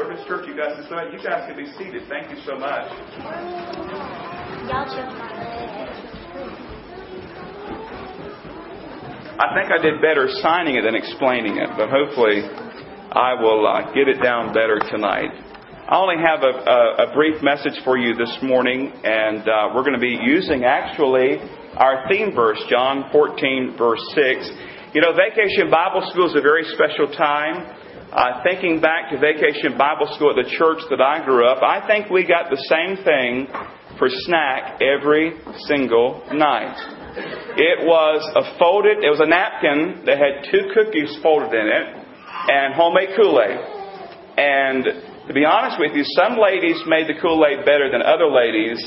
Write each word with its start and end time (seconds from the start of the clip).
Children's 0.00 0.26
Church, 0.26 0.48
you 0.48 0.56
guys, 0.56 0.80
so 0.88 0.96
you 1.12 1.20
guys 1.20 1.44
can 1.46 1.56
be 1.56 1.66
seated. 1.76 2.08
Thank 2.08 2.30
you 2.30 2.40
so 2.46 2.56
much. 2.56 2.88
I 9.36 9.52
think 9.52 9.68
I 9.68 9.76
did 9.82 10.00
better 10.00 10.26
signing 10.40 10.76
it 10.76 10.84
than 10.88 10.94
explaining 10.94 11.58
it, 11.58 11.68
but 11.76 11.90
hopefully 11.90 12.40
I 13.12 13.34
will 13.34 13.66
uh, 13.66 13.92
get 13.92 14.08
it 14.08 14.22
down 14.22 14.54
better 14.54 14.78
tonight. 14.88 15.36
I 15.86 15.96
only 15.98 16.16
have 16.24 16.40
a, 16.44 16.54
a, 16.56 17.10
a 17.10 17.12
brief 17.12 17.42
message 17.42 17.84
for 17.84 17.98
you 17.98 18.14
this 18.14 18.38
morning, 18.42 18.92
and 19.04 19.46
uh, 19.46 19.68
we're 19.74 19.84
going 19.84 19.92
to 19.92 20.00
be 20.00 20.16
using 20.24 20.64
actually 20.64 21.36
our 21.76 22.08
theme 22.08 22.34
verse, 22.34 22.62
John 22.70 23.10
14, 23.12 23.74
verse 23.76 24.00
6. 24.14 24.50
You 24.94 25.02
know, 25.02 25.12
Vacation 25.12 25.70
Bible 25.70 26.08
School 26.10 26.30
is 26.30 26.36
a 26.36 26.40
very 26.40 26.64
special 26.72 27.12
time. 27.12 27.76
Uh, 28.10 28.42
thinking 28.42 28.80
back 28.80 29.06
to 29.06 29.18
Vacation 29.22 29.78
Bible 29.78 30.10
School 30.18 30.34
at 30.34 30.42
the 30.42 30.50
church 30.58 30.82
that 30.90 30.98
I 30.98 31.22
grew 31.24 31.46
up, 31.46 31.62
I 31.62 31.86
think 31.86 32.10
we 32.10 32.26
got 32.26 32.50
the 32.50 32.58
same 32.66 32.98
thing 33.06 33.46
for 34.02 34.10
snack 34.26 34.82
every 34.82 35.38
single 35.70 36.18
night. 36.34 36.74
It 37.54 37.86
was 37.86 38.26
a 38.34 38.58
folded, 38.58 39.06
it 39.06 39.10
was 39.14 39.22
a 39.22 39.30
napkin 39.30 40.02
that 40.10 40.18
had 40.18 40.42
two 40.50 40.74
cookies 40.74 41.22
folded 41.22 41.54
in 41.54 41.70
it 41.70 41.86
and 42.50 42.74
homemade 42.74 43.14
Kool-Aid. 43.14 43.78
And 44.34 45.30
to 45.30 45.32
be 45.32 45.46
honest 45.46 45.78
with 45.78 45.94
you, 45.94 46.02
some 46.18 46.34
ladies 46.34 46.82
made 46.90 47.06
the 47.06 47.14
Kool-Aid 47.14 47.62
better 47.62 47.94
than 47.94 48.02
other 48.02 48.26
ladies. 48.26 48.82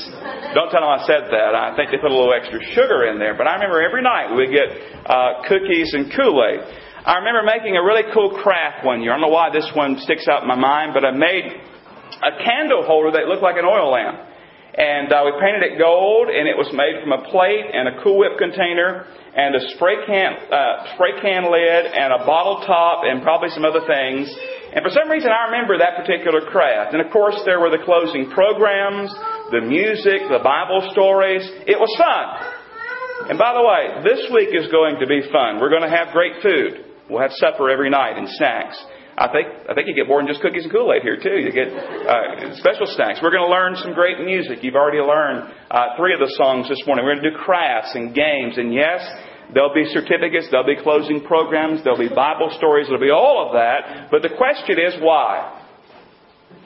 Don't 0.52 0.68
tell 0.68 0.84
them 0.84 0.92
I 0.92 1.00
said 1.08 1.32
that. 1.32 1.56
I 1.56 1.72
think 1.80 1.96
they 1.96 1.96
put 1.96 2.12
a 2.12 2.16
little 2.16 2.36
extra 2.36 2.60
sugar 2.76 3.08
in 3.08 3.16
there. 3.16 3.32
But 3.32 3.48
I 3.48 3.56
remember 3.56 3.80
every 3.80 4.04
night 4.04 4.36
we'd 4.36 4.52
get 4.52 4.68
uh, 5.08 5.48
cookies 5.48 5.96
and 5.96 6.12
Kool-Aid. 6.12 6.83
I 7.04 7.20
remember 7.20 7.44
making 7.44 7.76
a 7.76 7.84
really 7.84 8.08
cool 8.16 8.40
craft 8.40 8.80
one 8.80 9.04
year. 9.04 9.12
I 9.12 9.20
don't 9.20 9.28
know 9.28 9.34
why 9.34 9.52
this 9.52 9.68
one 9.76 10.00
sticks 10.00 10.24
out 10.24 10.40
in 10.40 10.48
my 10.48 10.56
mind, 10.56 10.96
but 10.96 11.04
I 11.04 11.12
made 11.12 11.52
a 11.52 12.32
candle 12.40 12.80
holder 12.80 13.12
that 13.20 13.28
looked 13.28 13.44
like 13.44 13.60
an 13.60 13.68
oil 13.68 13.92
lamp. 13.92 14.24
And 14.72 15.12
uh, 15.12 15.20
we 15.28 15.36
painted 15.36 15.68
it 15.68 15.76
gold, 15.76 16.32
and 16.32 16.48
it 16.48 16.56
was 16.56 16.72
made 16.72 17.04
from 17.04 17.12
a 17.12 17.28
plate 17.28 17.68
and 17.76 17.92
a 17.92 18.00
Cool 18.00 18.16
Whip 18.16 18.40
container 18.40 19.04
and 19.36 19.52
a 19.52 19.60
spray 19.76 20.00
can, 20.08 20.32
uh, 20.48 20.96
spray 20.96 21.20
can 21.20 21.52
lid 21.52 21.92
and 21.92 22.08
a 22.08 22.24
bottle 22.24 22.64
top 22.64 23.04
and 23.04 23.20
probably 23.20 23.52
some 23.52 23.68
other 23.68 23.84
things. 23.84 24.32
And 24.72 24.80
for 24.80 24.88
some 24.88 25.12
reason, 25.12 25.28
I 25.28 25.52
remember 25.52 25.76
that 25.76 26.00
particular 26.00 26.48
craft. 26.48 26.96
And 26.96 27.04
of 27.04 27.12
course, 27.12 27.36
there 27.44 27.60
were 27.60 27.68
the 27.68 27.84
closing 27.84 28.32
programs, 28.32 29.12
the 29.52 29.60
music, 29.60 30.24
the 30.32 30.40
Bible 30.40 30.88
stories. 30.96 31.44
It 31.68 31.76
was 31.76 31.92
fun. 32.00 33.28
And 33.28 33.36
by 33.36 33.52
the 33.52 33.60
way, 33.60 33.82
this 34.08 34.24
week 34.32 34.56
is 34.56 34.72
going 34.72 35.04
to 35.04 35.06
be 35.06 35.20
fun. 35.28 35.60
We're 35.60 35.70
going 35.70 35.84
to 35.84 35.92
have 35.92 36.16
great 36.16 36.40
food. 36.40 36.93
We'll 37.08 37.22
have 37.22 37.32
supper 37.32 37.70
every 37.70 37.90
night 37.90 38.16
and 38.16 38.28
snacks. 38.28 38.82
I 39.16 39.28
think 39.30 39.46
I 39.70 39.74
think 39.74 39.86
you 39.86 39.94
get 39.94 40.08
more 40.08 40.18
than 40.18 40.26
just 40.26 40.42
cookies 40.42 40.64
and 40.64 40.72
Kool 40.72 40.92
Aid 40.92 41.02
here 41.02 41.16
too. 41.20 41.38
You 41.38 41.52
get 41.52 41.68
uh, 41.70 42.56
special 42.56 42.86
snacks. 42.86 43.20
We're 43.22 43.30
going 43.30 43.46
to 43.46 43.52
learn 43.52 43.76
some 43.76 43.94
great 43.94 44.18
music. 44.18 44.64
You've 44.64 44.74
already 44.74 44.98
learned 44.98 45.52
uh, 45.70 45.94
three 45.96 46.14
of 46.14 46.20
the 46.20 46.34
songs 46.36 46.68
this 46.68 46.82
morning. 46.86 47.04
We're 47.04 47.14
going 47.14 47.24
to 47.24 47.30
do 47.30 47.36
crafts 47.36 47.94
and 47.94 48.14
games, 48.14 48.58
and 48.58 48.74
yes, 48.74 49.06
There'll 49.52 49.74
be 49.74 49.84
certificates, 49.92 50.48
there'll 50.50 50.66
be 50.66 50.80
closing 50.82 51.22
programs, 51.22 51.84
there'll 51.84 51.98
be 51.98 52.08
Bible 52.08 52.50
stories, 52.56 52.86
there'll 52.86 53.00
be 53.00 53.10
all 53.10 53.46
of 53.46 53.52
that. 53.52 54.10
But 54.10 54.22
the 54.22 54.30
question 54.30 54.78
is 54.78 54.94
why? 55.00 55.62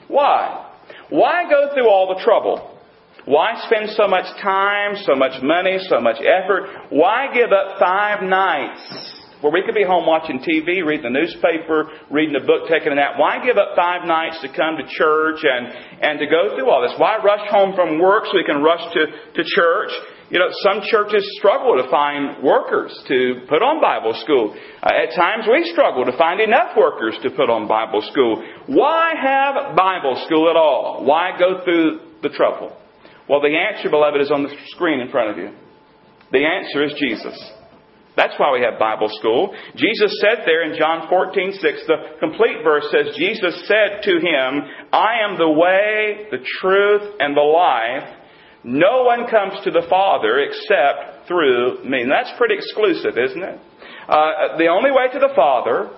Why? 0.07 0.71
Why 1.09 1.49
go 1.49 1.73
through 1.73 1.89
all 1.89 2.15
the 2.15 2.23
trouble? 2.23 2.77
Why 3.25 3.61
spend 3.65 3.91
so 3.91 4.07
much 4.07 4.25
time, 4.41 4.95
so 5.03 5.15
much 5.15 5.41
money, 5.43 5.77
so 5.89 5.99
much 5.99 6.17
effort? 6.17 6.69
Why 6.89 7.33
give 7.33 7.51
up 7.51 7.79
five 7.79 8.23
nights 8.23 9.18
where 9.41 9.51
we 9.51 9.63
could 9.63 9.75
be 9.75 9.87
home 9.87 10.05
watching 10.05 10.39
TV, 10.39 10.83
reading 10.83 11.07
the 11.07 11.15
newspaper, 11.15 11.87
reading 12.11 12.35
a 12.35 12.43
book, 12.43 12.67
taking 12.67 12.91
a 12.91 12.95
nap? 12.95 13.15
Why 13.15 13.39
give 13.43 13.55
up 13.55 13.75
five 13.75 14.03
nights 14.05 14.41
to 14.41 14.49
come 14.51 14.75
to 14.75 14.85
church 14.87 15.39
and, 15.43 15.71
and 16.03 16.19
to 16.19 16.27
go 16.27 16.55
through 16.55 16.69
all 16.69 16.83
this? 16.83 16.93
Why 16.99 17.17
rush 17.23 17.47
home 17.47 17.75
from 17.75 17.99
work 17.99 18.25
so 18.27 18.35
we 18.35 18.43
can 18.43 18.61
rush 18.61 18.83
to, 18.93 19.01
to 19.07 19.41
church? 19.43 19.91
You 20.29 20.37
know, 20.37 20.51
some 20.61 20.81
churches 20.85 21.25
struggle 21.39 21.81
to 21.81 21.89
find 21.89 22.43
workers 22.43 22.93
to 23.07 23.47
put 23.49 23.63
on 23.63 23.81
Bible 23.81 24.13
school. 24.21 24.53
Uh, 24.83 24.91
at 24.93 25.15
times 25.15 25.47
we 25.49 25.71
struggle 25.73 26.05
to 26.05 26.15
find 26.17 26.39
enough 26.39 26.77
workers 26.77 27.17
to 27.23 27.31
put 27.31 27.49
on 27.49 27.67
Bible 27.67 28.05
school. 28.11 28.43
Why 28.67 29.13
have 29.17 29.75
Bible 29.75 30.21
school 30.27 30.49
at 30.49 30.55
all? 30.55 31.03
Why 31.03 31.31
go 31.39 31.63
through 31.63 32.21
the 32.21 32.29
trouble? 32.29 32.77
Well, 33.27 33.41
the 33.41 33.55
answer, 33.55 33.89
beloved, 33.89 34.21
is 34.21 34.31
on 34.31 34.43
the 34.43 34.53
screen 34.67 34.99
in 34.99 35.09
front 35.09 35.31
of 35.31 35.37
you. 35.37 35.55
The 36.31 36.45
answer 36.45 36.83
is 36.83 36.93
Jesus. 36.99 37.58
That's 38.19 38.35
why 38.35 38.51
we 38.51 38.59
have 38.67 38.77
Bible 38.77 39.07
school. 39.07 39.55
Jesus 39.77 40.11
said 40.19 40.43
there 40.43 40.69
in 40.69 40.77
John 40.77 41.07
14, 41.07 41.53
6, 41.53 41.87
the 41.87 42.19
complete 42.19 42.59
verse 42.65 42.83
says, 42.91 43.15
Jesus 43.15 43.65
said 43.65 44.03
to 44.03 44.19
him, 44.19 44.59
I 44.91 45.23
am 45.23 45.37
the 45.37 45.47
way, 45.47 46.27
the 46.29 46.43
truth, 46.59 47.15
and 47.21 47.31
the 47.31 47.47
life. 47.47 48.19
No 48.65 49.07
one 49.07 49.25
comes 49.31 49.63
to 49.63 49.71
the 49.71 49.87
Father 49.89 50.39
except 50.39 51.29
through 51.29 51.85
me. 51.85 52.01
And 52.01 52.11
that's 52.11 52.35
pretty 52.37 52.55
exclusive, 52.55 53.17
isn't 53.17 53.41
it? 53.41 53.57
Uh, 54.09 54.57
the 54.57 54.67
only 54.67 54.91
way 54.91 55.07
to 55.13 55.19
the 55.19 55.31
Father, 55.33 55.89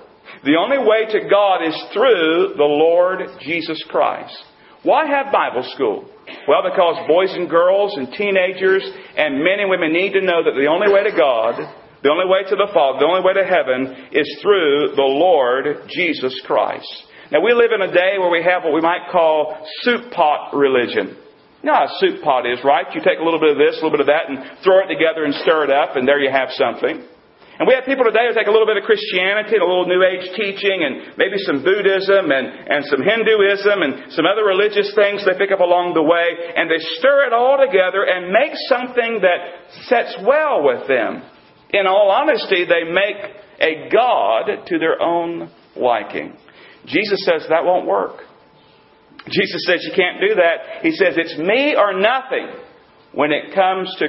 the 0.46 0.58
only 0.62 0.78
way 0.78 1.10
to 1.10 1.28
God 1.28 1.66
is 1.66 1.74
through 1.92 2.54
the 2.56 2.70
Lord 2.70 3.22
Jesus 3.40 3.84
Christ. 3.90 4.38
Why 4.84 5.08
have 5.08 5.34
Bible 5.34 5.66
school? 5.74 6.06
Well, 6.48 6.62
because 6.70 7.02
boys 7.08 7.34
and 7.34 7.50
girls 7.50 7.98
and 7.98 8.14
teenagers 8.14 8.86
and 9.18 9.44
men 9.44 9.58
and 9.58 9.72
women 9.72 9.92
need 9.92 10.14
to 10.14 10.22
know 10.22 10.44
that 10.44 10.54
the 10.54 10.70
only 10.70 10.94
way 10.94 11.02
to 11.10 11.18
God, 11.18 11.81
the 12.03 12.09
only 12.09 12.25
way 12.25 12.44
to 12.50 12.56
the 12.57 12.69
Father, 12.74 13.00
the 13.00 13.09
only 13.09 13.21
way 13.21 13.38
to 13.38 13.45
heaven 13.45 14.09
is 14.12 14.25
through 14.42 14.98
the 14.98 15.06
Lord 15.06 15.86
Jesus 15.89 16.33
Christ. 16.45 16.89
Now, 17.31 17.39
we 17.39 17.53
live 17.53 17.71
in 17.71 17.81
a 17.81 17.94
day 17.94 18.19
where 18.19 18.33
we 18.33 18.44
have 18.44 18.63
what 18.65 18.74
we 18.74 18.81
might 18.81 19.07
call 19.12 19.56
soup 19.86 20.12
pot 20.12 20.51
religion. 20.51 21.15
You 21.62 21.69
know 21.69 21.77
how 21.77 21.86
a 21.86 21.98
soup 22.01 22.25
pot 22.25 22.50
is, 22.50 22.59
right? 22.65 22.89
You 22.89 23.00
take 23.06 23.21
a 23.21 23.24
little 23.24 23.39
bit 23.39 23.53
of 23.53 23.62
this, 23.62 23.77
a 23.77 23.86
little 23.86 23.94
bit 23.94 24.01
of 24.01 24.09
that, 24.09 24.27
and 24.27 24.42
throw 24.65 24.81
it 24.81 24.89
together 24.89 25.24
and 25.24 25.33
stir 25.45 25.69
it 25.69 25.71
up, 25.71 25.95
and 25.95 26.09
there 26.09 26.19
you 26.19 26.33
have 26.33 26.50
something. 26.57 27.06
And 27.62 27.69
we 27.69 27.77
have 27.77 27.86
people 27.86 28.01
today 28.01 28.25
who 28.25 28.33
take 28.33 28.50
a 28.50 28.56
little 28.56 28.65
bit 28.65 28.81
of 28.81 28.89
Christianity 28.89 29.53
and 29.53 29.62
a 29.62 29.69
little 29.69 29.86
New 29.86 30.01
Age 30.01 30.33
teaching 30.33 30.81
and 30.81 31.13
maybe 31.13 31.38
some 31.45 31.62
Buddhism 31.62 32.33
and, 32.33 32.50
and 32.50 32.81
some 32.89 33.06
Hinduism 33.06 33.86
and 33.86 34.09
some 34.18 34.25
other 34.25 34.42
religious 34.42 34.89
things 34.98 35.21
they 35.21 35.38
pick 35.38 35.53
up 35.53 35.62
along 35.62 35.94
the 35.94 36.01
way 36.01 36.25
and 36.57 36.65
they 36.65 36.81
stir 36.98 37.30
it 37.30 37.33
all 37.38 37.62
together 37.62 38.01
and 38.01 38.33
make 38.33 38.57
something 38.65 39.21
that 39.21 39.69
sets 39.86 40.18
well 40.25 40.65
with 40.65 40.89
them. 40.89 41.21
In 41.74 41.88
all 41.88 42.12
honesty, 42.12 42.66
they 42.66 42.84
make 42.92 43.18
a 43.60 43.90
God 43.90 44.66
to 44.68 44.80
their 44.80 45.02
own 45.02 45.50
liking. 45.76 46.36
Jesus 46.86 47.24
says 47.26 47.46
that 47.50 47.64
won't 47.64 47.88
work. 47.88 48.24
Jesus 49.30 49.64
says 49.68 49.86
you 49.86 49.94
can't 49.96 50.20
do 50.20 50.36
that. 50.36 50.82
He 50.82 50.92
says 50.92 51.14
it's 51.16 51.38
me 51.38 51.76
or 51.76 51.94
nothing 51.94 52.48
when 53.14 53.32
it 53.32 53.54
comes 53.54 53.94
to 54.00 54.08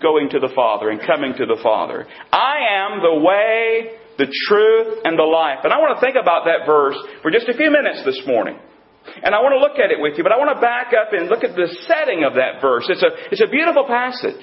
going 0.00 0.30
to 0.30 0.40
the 0.40 0.52
Father 0.54 0.90
and 0.90 1.00
coming 1.00 1.34
to 1.36 1.46
the 1.46 1.60
Father. 1.62 2.06
I 2.32 2.56
am 2.80 3.00
the 3.00 3.20
way, 3.20 3.96
the 4.18 4.26
truth, 4.48 5.00
and 5.04 5.18
the 5.18 5.24
life. 5.24 5.60
And 5.64 5.72
I 5.72 5.78
want 5.78 5.96
to 5.96 6.00
think 6.00 6.16
about 6.20 6.44
that 6.46 6.66
verse 6.66 6.96
for 7.22 7.30
just 7.30 7.48
a 7.48 7.54
few 7.54 7.70
minutes 7.70 8.02
this 8.04 8.20
morning. 8.26 8.58
And 9.04 9.34
I 9.34 9.40
want 9.44 9.52
to 9.52 9.60
look 9.60 9.76
at 9.78 9.92
it 9.92 10.00
with 10.00 10.16
you, 10.16 10.24
but 10.24 10.32
I 10.32 10.38
want 10.40 10.56
to 10.56 10.60
back 10.60 10.96
up 10.96 11.12
and 11.12 11.28
look 11.28 11.44
at 11.44 11.54
the 11.54 11.68
setting 11.84 12.24
of 12.24 12.40
that 12.40 12.64
verse. 12.64 12.88
It's 12.88 13.04
a, 13.04 13.12
it's 13.30 13.44
a 13.44 13.50
beautiful 13.52 13.84
passage. 13.84 14.40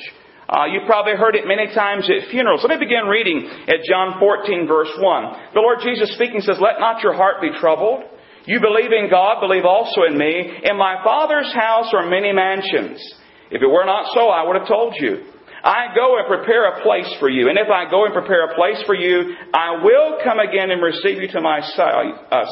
Uh, 0.51 0.67
you've 0.67 0.85
probably 0.85 1.15
heard 1.15 1.35
it 1.39 1.47
many 1.47 1.71
times 1.73 2.11
at 2.11 2.27
funerals. 2.27 2.59
Let 2.67 2.75
me 2.75 2.83
begin 2.83 3.07
reading 3.07 3.47
at 3.71 3.87
John 3.87 4.19
14, 4.19 4.67
verse 4.67 4.91
1. 4.99 5.55
The 5.55 5.63
Lord 5.63 5.79
Jesus 5.79 6.11
speaking 6.13 6.41
says, 6.41 6.59
Let 6.59 6.83
not 6.83 7.01
your 7.01 7.15
heart 7.15 7.39
be 7.39 7.55
troubled. 7.55 8.03
You 8.43 8.59
believe 8.59 8.91
in 8.91 9.09
God, 9.09 9.39
believe 9.39 9.63
also 9.63 10.03
in 10.03 10.17
me. 10.17 10.51
In 10.67 10.75
my 10.75 10.99
Father's 11.07 11.53
house 11.55 11.93
are 11.95 12.09
many 12.09 12.33
mansions. 12.33 12.99
If 13.47 13.61
it 13.63 13.67
were 13.67 13.85
not 13.85 14.11
so, 14.13 14.27
I 14.27 14.43
would 14.43 14.59
have 14.59 14.67
told 14.67 14.95
you. 14.99 15.23
I 15.63 15.93
go 15.95 16.17
and 16.17 16.27
prepare 16.27 16.67
a 16.67 16.81
place 16.83 17.07
for 17.19 17.29
you. 17.29 17.47
And 17.47 17.57
if 17.57 17.69
I 17.69 17.89
go 17.89 18.03
and 18.03 18.13
prepare 18.13 18.51
a 18.51 18.55
place 18.55 18.83
for 18.85 18.95
you, 18.95 19.35
I 19.53 19.79
will 19.83 20.19
come 20.23 20.39
again 20.39 20.71
and 20.71 20.81
receive 20.81 21.21
you 21.21 21.29
to 21.31 21.39
myself, 21.39 22.27
uh, 22.31 22.43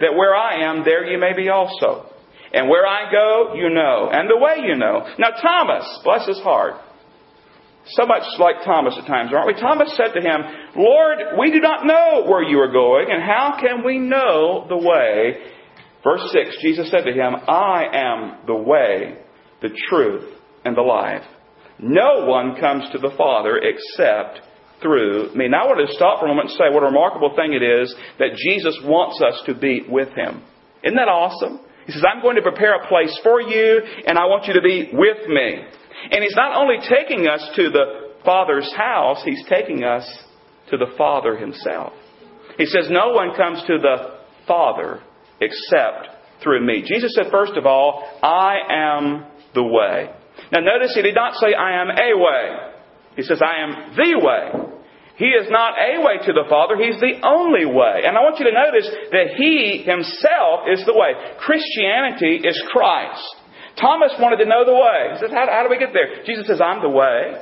that 0.00 0.12
where 0.16 0.34
I 0.34 0.68
am, 0.68 0.84
there 0.84 1.08
you 1.08 1.18
may 1.18 1.32
be 1.34 1.48
also. 1.48 2.12
And 2.52 2.68
where 2.68 2.86
I 2.86 3.10
go, 3.10 3.54
you 3.54 3.70
know, 3.70 4.10
and 4.12 4.28
the 4.28 4.36
way 4.36 4.66
you 4.66 4.76
know. 4.76 5.06
Now 5.18 5.30
Thomas, 5.40 5.86
bless 6.04 6.26
his 6.26 6.40
heart, 6.40 6.74
so 7.86 8.06
much 8.06 8.22
like 8.38 8.64
Thomas 8.64 8.94
at 8.98 9.06
times, 9.06 9.32
aren't 9.34 9.48
we? 9.48 9.60
Thomas 9.60 9.92
said 9.96 10.12
to 10.14 10.20
him, 10.20 10.40
Lord, 10.76 11.18
we 11.38 11.50
do 11.50 11.60
not 11.60 11.84
know 11.84 12.24
where 12.26 12.42
you 12.42 12.58
are 12.60 12.70
going, 12.70 13.10
and 13.10 13.22
how 13.22 13.58
can 13.60 13.84
we 13.84 13.98
know 13.98 14.66
the 14.68 14.76
way? 14.76 15.36
Verse 16.04 16.22
6, 16.32 16.56
Jesus 16.62 16.90
said 16.90 17.04
to 17.04 17.12
him, 17.12 17.34
I 17.48 17.86
am 17.92 18.46
the 18.46 18.54
way, 18.54 19.18
the 19.60 19.70
truth, 19.88 20.32
and 20.64 20.76
the 20.76 20.82
life. 20.82 21.24
No 21.78 22.26
one 22.26 22.56
comes 22.60 22.84
to 22.92 22.98
the 22.98 23.14
Father 23.16 23.58
except 23.58 24.40
through 24.80 25.34
me. 25.34 25.48
Now 25.48 25.64
I 25.64 25.66
want 25.66 25.88
to 25.88 25.94
stop 25.94 26.20
for 26.20 26.26
a 26.26 26.28
moment 26.28 26.50
and 26.50 26.58
say 26.58 26.74
what 26.74 26.82
a 26.82 26.86
remarkable 26.86 27.34
thing 27.34 27.54
it 27.54 27.62
is 27.62 27.94
that 28.18 28.34
Jesus 28.36 28.78
wants 28.84 29.22
us 29.22 29.42
to 29.46 29.54
be 29.54 29.82
with 29.88 30.08
Him. 30.10 30.42
Isn't 30.82 30.96
that 30.96 31.08
awesome? 31.08 31.60
He 31.86 31.92
says, 31.92 32.02
I'm 32.06 32.22
going 32.22 32.36
to 32.36 32.42
prepare 32.42 32.74
a 32.76 32.86
place 32.86 33.18
for 33.22 33.40
you, 33.40 33.82
and 34.06 34.18
I 34.18 34.26
want 34.26 34.46
you 34.46 34.54
to 34.54 34.62
be 34.62 34.90
with 34.92 35.26
me. 35.26 35.66
And 36.10 36.22
He's 36.22 36.36
not 36.36 36.56
only 36.56 36.76
taking 36.88 37.28
us 37.28 37.48
to 37.56 37.70
the 37.70 38.12
Father's 38.24 38.72
house, 38.76 39.22
He's 39.24 39.44
taking 39.48 39.84
us 39.84 40.06
to 40.70 40.76
the 40.76 40.92
Father 40.96 41.36
Himself. 41.36 41.92
He 42.58 42.66
says, 42.66 42.88
No 42.90 43.10
one 43.12 43.34
comes 43.36 43.62
to 43.66 43.78
the 43.78 44.20
Father 44.46 45.00
except 45.40 46.08
through 46.42 46.64
me. 46.64 46.84
Jesus 46.86 47.14
said, 47.14 47.30
first 47.30 47.52
of 47.56 47.66
all, 47.66 48.04
I 48.22 48.56
am 48.68 49.26
the 49.54 49.62
way. 49.62 50.10
Now 50.52 50.60
notice 50.60 50.94
he 50.94 51.02
did 51.02 51.14
not 51.14 51.34
say, 51.34 51.54
I 51.54 51.80
am 51.80 51.88
a 51.88 52.18
way. 52.18 52.72
He 53.16 53.22
says, 53.22 53.40
I 53.42 53.62
am 53.62 53.96
the 53.96 54.18
way. 54.24 54.68
He 55.16 55.26
is 55.26 55.48
not 55.50 55.74
a 55.78 56.00
way 56.00 56.26
to 56.26 56.32
the 56.32 56.48
Father, 56.48 56.76
He's 56.76 56.98
the 56.98 57.20
only 57.22 57.66
way. 57.66 58.02
And 58.04 58.16
I 58.16 58.20
want 58.22 58.38
you 58.40 58.46
to 58.46 58.52
notice 58.52 58.88
that 59.12 59.36
He 59.36 59.84
Himself 59.84 60.66
is 60.72 60.84
the 60.86 60.94
way. 60.94 61.12
Christianity 61.38 62.40
is 62.48 62.60
Christ. 62.72 63.36
Thomas 63.80 64.12
wanted 64.20 64.42
to 64.44 64.48
know 64.48 64.64
the 64.64 64.74
way. 64.74 65.14
He 65.14 65.18
says, 65.20 65.30
how, 65.30 65.46
how 65.48 65.62
do 65.62 65.70
we 65.70 65.78
get 65.78 65.92
there? 65.92 66.24
Jesus 66.24 66.46
says, 66.46 66.60
I'm 66.60 66.82
the 66.82 66.92
way. 66.92 67.36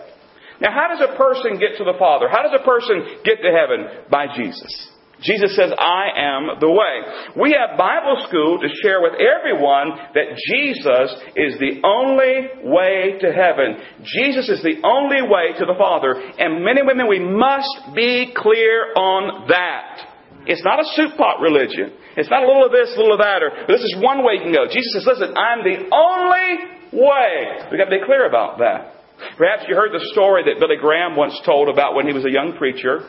Now, 0.61 0.73
how 0.73 0.89
does 0.93 1.01
a 1.01 1.17
person 1.17 1.59
get 1.59 1.79
to 1.79 1.85
the 1.85 1.97
Father? 1.99 2.29
How 2.29 2.43
does 2.43 2.53
a 2.55 2.65
person 2.65 3.23
get 3.25 3.41
to 3.41 3.51
heaven? 3.51 4.07
By 4.11 4.27
Jesus. 4.37 4.91
Jesus 5.23 5.55
says, 5.55 5.71
I 5.79 6.09
am 6.17 6.61
the 6.61 6.71
way. 6.71 7.41
We 7.41 7.53
have 7.53 7.77
Bible 7.77 8.25
school 8.29 8.59
to 8.61 8.69
share 8.83 9.03
with 9.03 9.13
everyone 9.21 9.93
that 10.15 10.33
Jesus 10.49 11.13
is 11.37 11.59
the 11.59 11.81
only 11.85 12.65
way 12.65 13.19
to 13.21 13.33
heaven. 13.33 13.77
Jesus 14.03 14.49
is 14.49 14.63
the 14.63 14.81
only 14.83 15.21
way 15.21 15.53
to 15.59 15.67
the 15.67 15.77
Father. 15.77 16.13
And 16.13 16.65
men 16.65 16.79
and 16.79 16.87
women, 16.87 17.09
we 17.09 17.21
must 17.21 17.95
be 17.95 18.33
clear 18.35 18.95
on 18.97 19.49
that. 19.49 20.10
It's 20.47 20.65
not 20.65 20.81
a 20.81 20.87
soup 20.97 21.17
pot 21.17 21.41
religion. 21.41 21.93
It's 22.17 22.31
not 22.31 22.43
a 22.43 22.47
little 22.47 22.65
of 22.65 22.73
this, 22.73 22.93
a 22.95 22.99
little 22.99 23.15
of 23.15 23.21
that, 23.21 23.43
or 23.43 23.51
this 23.69 23.81
is 23.81 23.97
one 24.01 24.25
way 24.25 24.41
you 24.41 24.45
can 24.49 24.55
go. 24.55 24.67
Jesus 24.67 24.93
says, 24.97 25.07
listen, 25.07 25.37
I'm 25.37 25.61
the 25.61 25.85
only 25.93 26.49
way. 26.97 27.69
We've 27.71 27.79
got 27.79 27.93
to 27.93 27.97
be 27.97 28.05
clear 28.05 28.27
about 28.27 28.59
that. 28.59 29.01
Perhaps 29.37 29.69
you 29.69 29.77
heard 29.77 29.93
the 29.93 30.05
story 30.13 30.45
that 30.49 30.59
Billy 30.59 30.81
Graham 30.81 31.15
once 31.15 31.39
told 31.45 31.69
about 31.69 31.95
when 31.95 32.07
he 32.07 32.13
was 32.13 32.25
a 32.25 32.33
young 32.33 32.57
preacher 32.57 33.05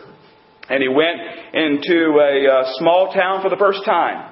and 0.67 0.83
he 0.83 0.87
went 0.87 1.19
into 1.53 2.19
a 2.19 2.35
uh, 2.47 2.71
small 2.79 3.11
town 3.13 3.41
for 3.41 3.49
the 3.49 3.57
first 3.57 3.83
time. 3.85 4.31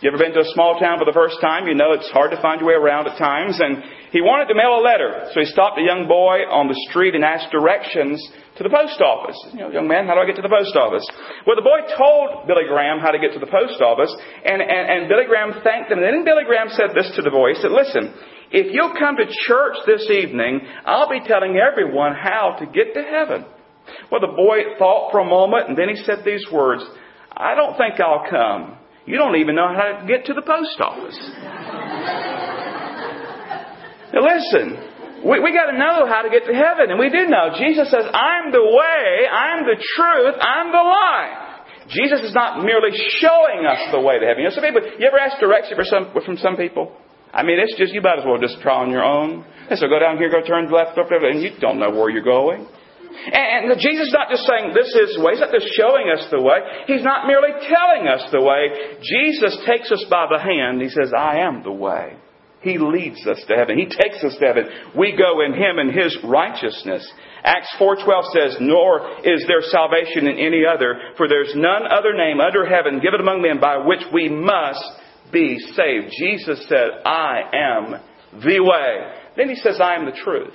You 0.00 0.10
ever 0.12 0.18
been 0.18 0.34
to 0.34 0.44
a 0.44 0.52
small 0.52 0.78
town 0.78 0.98
for 0.98 1.04
the 1.08 1.16
first 1.16 1.40
time? 1.40 1.66
You 1.66 1.74
know 1.74 1.92
it's 1.92 2.10
hard 2.10 2.30
to 2.30 2.40
find 2.40 2.60
your 2.60 2.68
way 2.68 2.76
around 2.76 3.08
at 3.08 3.16
times. 3.18 3.58
And 3.58 3.82
he 4.14 4.22
wanted 4.22 4.46
to 4.48 4.54
mail 4.54 4.78
a 4.78 4.82
letter. 4.82 5.30
So 5.34 5.40
he 5.40 5.48
stopped 5.50 5.78
a 5.78 5.84
young 5.84 6.06
boy 6.06 6.46
on 6.46 6.68
the 6.70 6.78
street 6.88 7.14
and 7.14 7.24
asked 7.24 7.50
directions 7.50 8.22
to 8.56 8.62
the 8.62 8.70
post 8.70 9.02
office. 9.02 9.36
You 9.52 9.66
know, 9.66 9.70
young 9.70 9.88
man, 9.88 10.06
how 10.06 10.14
do 10.14 10.22
I 10.22 10.26
get 10.26 10.38
to 10.38 10.46
the 10.46 10.52
post 10.52 10.74
office? 10.78 11.04
Well, 11.44 11.58
the 11.58 11.66
boy 11.66 11.84
told 11.98 12.46
Billy 12.46 12.64
Graham 12.70 13.02
how 13.02 13.10
to 13.10 13.18
get 13.18 13.34
to 13.34 13.42
the 13.42 13.50
post 13.50 13.82
office. 13.82 14.14
And, 14.46 14.62
and, 14.62 14.84
and 14.86 15.00
Billy 15.10 15.26
Graham 15.26 15.58
thanked 15.60 15.90
him. 15.90 15.98
And 15.98 16.06
then 16.06 16.24
Billy 16.24 16.46
Graham 16.46 16.70
said 16.70 16.94
this 16.94 17.10
to 17.18 17.22
the 17.22 17.34
boy. 17.34 17.52
He 17.52 17.60
said, 17.60 17.74
listen, 17.74 18.14
if 18.54 18.70
you'll 18.70 18.94
come 18.94 19.18
to 19.18 19.26
church 19.26 19.76
this 19.86 20.06
evening, 20.08 20.62
I'll 20.86 21.10
be 21.10 21.20
telling 21.20 21.58
everyone 21.58 22.14
how 22.14 22.56
to 22.62 22.64
get 22.66 22.94
to 22.94 23.02
heaven. 23.02 23.44
Well, 24.10 24.22
the 24.22 24.34
boy 24.34 24.78
thought 24.78 25.10
for 25.10 25.20
a 25.20 25.28
moment, 25.28 25.68
and 25.68 25.76
then 25.76 25.88
he 25.88 25.96
said 26.02 26.22
these 26.24 26.46
words 26.50 26.82
I 27.36 27.54
don't 27.54 27.76
think 27.76 28.00
I'll 28.00 28.24
come. 28.30 28.78
You 29.04 29.18
don't 29.18 29.36
even 29.36 29.54
know 29.54 29.68
how 29.68 30.00
to 30.00 30.06
get 30.06 30.26
to 30.26 30.34
the 30.34 30.42
post 30.42 30.80
office. 30.80 31.18
Now, 34.16 34.24
listen, 34.24 35.28
we, 35.28 35.44
we 35.44 35.52
got 35.52 35.68
to 35.68 35.76
know 35.76 36.08
how 36.08 36.24
to 36.24 36.32
get 36.32 36.48
to 36.48 36.56
heaven, 36.56 36.88
and 36.88 36.96
we 36.96 37.12
do 37.12 37.28
know. 37.28 37.52
Jesus 37.52 37.92
says, 37.92 38.08
I'm 38.08 38.48
the 38.48 38.64
way, 38.64 39.28
I'm 39.28 39.68
the 39.68 39.76
truth, 39.76 40.36
I'm 40.40 40.72
the 40.72 40.80
life. 40.80 41.46
Jesus 41.92 42.24
is 42.24 42.34
not 42.34 42.64
merely 42.64 42.96
showing 43.20 43.68
us 43.68 43.92
the 43.92 44.00
way 44.00 44.18
to 44.18 44.24
heaven. 44.26 44.42
You 44.42 44.48
know, 44.48 44.56
some 44.56 44.64
people, 44.64 44.82
you 44.98 45.06
ever 45.06 45.20
ask 45.20 45.38
direction 45.38 45.76
some, 45.84 46.16
from 46.24 46.36
some 46.36 46.56
people? 46.56 46.96
I 47.30 47.44
mean, 47.44 47.60
it's 47.60 47.76
just, 47.76 47.92
you 47.92 48.00
might 48.00 48.18
as 48.18 48.24
well 48.24 48.40
just 48.40 48.58
try 48.60 48.80
on 48.80 48.90
your 48.90 49.04
own. 49.04 49.44
And 49.68 49.78
so 49.78 49.86
go 49.86 50.00
down 50.00 50.16
here, 50.16 50.30
go 50.30 50.40
turn 50.40 50.72
left, 50.72 50.98
up, 50.98 51.12
and 51.12 51.42
you 51.42 51.52
don't 51.60 51.78
know 51.78 51.90
where 51.90 52.08
you're 52.08 52.24
going. 52.24 52.66
And 53.32 53.70
Jesus 53.78 54.08
is 54.08 54.14
not 54.16 54.30
just 54.30 54.46
saying 54.46 54.74
this 54.74 54.88
is 54.94 55.16
the 55.16 55.22
way. 55.22 55.32
He's 55.32 55.40
not 55.40 55.52
just 55.52 55.68
showing 55.76 56.10
us 56.10 56.26
the 56.30 56.42
way. 56.42 56.58
He's 56.86 57.02
not 57.02 57.26
merely 57.26 57.52
telling 57.68 58.08
us 58.08 58.24
the 58.32 58.42
way. 58.42 58.98
Jesus 59.02 59.56
takes 59.66 59.90
us 59.92 60.04
by 60.10 60.26
the 60.30 60.38
hand. 60.38 60.82
He 60.82 60.88
says, 60.88 61.12
I 61.16 61.40
am 61.40 61.62
the 61.62 61.72
way. 61.72 62.16
He 62.66 62.78
leads 62.78 63.24
us 63.28 63.38
to 63.46 63.54
heaven. 63.54 63.78
He 63.78 63.86
takes 63.86 64.24
us 64.24 64.34
to 64.40 64.44
heaven. 64.44 64.64
We 64.98 65.16
go 65.16 65.40
in 65.40 65.54
Him 65.54 65.78
and 65.78 65.94
His 65.94 66.18
righteousness. 66.24 67.08
Acts 67.44 67.72
4.12 67.78 68.24
says, 68.34 68.56
Nor 68.58 69.20
is 69.22 69.44
there 69.46 69.62
salvation 69.62 70.26
in 70.26 70.36
any 70.36 70.64
other, 70.66 70.98
for 71.16 71.28
there's 71.28 71.52
none 71.54 71.86
other 71.86 72.12
name 72.12 72.40
under 72.40 72.66
heaven 72.66 72.98
given 72.98 73.20
among 73.20 73.40
men 73.40 73.60
by 73.60 73.76
which 73.78 74.02
we 74.12 74.28
must 74.28 74.82
be 75.32 75.60
saved. 75.60 76.12
Jesus 76.18 76.66
said, 76.68 76.90
I 77.04 77.42
am 77.54 78.00
the 78.42 78.58
way. 78.58 79.14
Then 79.36 79.48
He 79.48 79.54
says, 79.54 79.78
I 79.80 79.94
am 79.94 80.04
the 80.04 80.18
truth. 80.24 80.54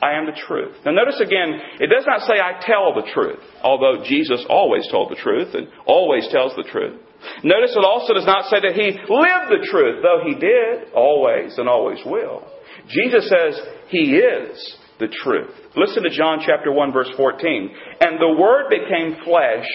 I 0.00 0.12
am 0.12 0.26
the 0.26 0.38
truth. 0.46 0.76
Now 0.84 0.92
notice 0.92 1.20
again, 1.20 1.58
it 1.80 1.88
does 1.88 2.04
not 2.06 2.20
say 2.28 2.34
I 2.34 2.60
tell 2.64 2.94
the 2.94 3.10
truth, 3.12 3.40
although 3.62 4.04
Jesus 4.04 4.44
always 4.48 4.86
told 4.88 5.10
the 5.10 5.16
truth 5.16 5.54
and 5.54 5.66
always 5.86 6.28
tells 6.30 6.54
the 6.54 6.68
truth. 6.70 7.00
Notice 7.42 7.76
it 7.76 7.84
also 7.84 8.14
does 8.14 8.26
not 8.26 8.46
say 8.46 8.60
that 8.60 8.74
he 8.74 8.92
lived 9.08 9.48
the 9.50 9.66
truth, 9.70 10.02
though 10.02 10.20
he 10.24 10.34
did, 10.34 10.92
always 10.94 11.56
and 11.58 11.68
always 11.68 11.98
will. 12.04 12.42
Jesus 12.88 13.28
says 13.28 13.60
he 13.88 14.16
is 14.16 14.78
the 14.98 15.08
truth. 15.08 15.50
Listen 15.76 16.02
to 16.02 16.10
John 16.10 16.40
chapter 16.44 16.72
1 16.72 16.92
verse 16.92 17.10
14. 17.16 17.70
And 18.00 18.20
the 18.20 18.36
Word 18.40 18.70
became 18.70 19.22
flesh 19.24 19.66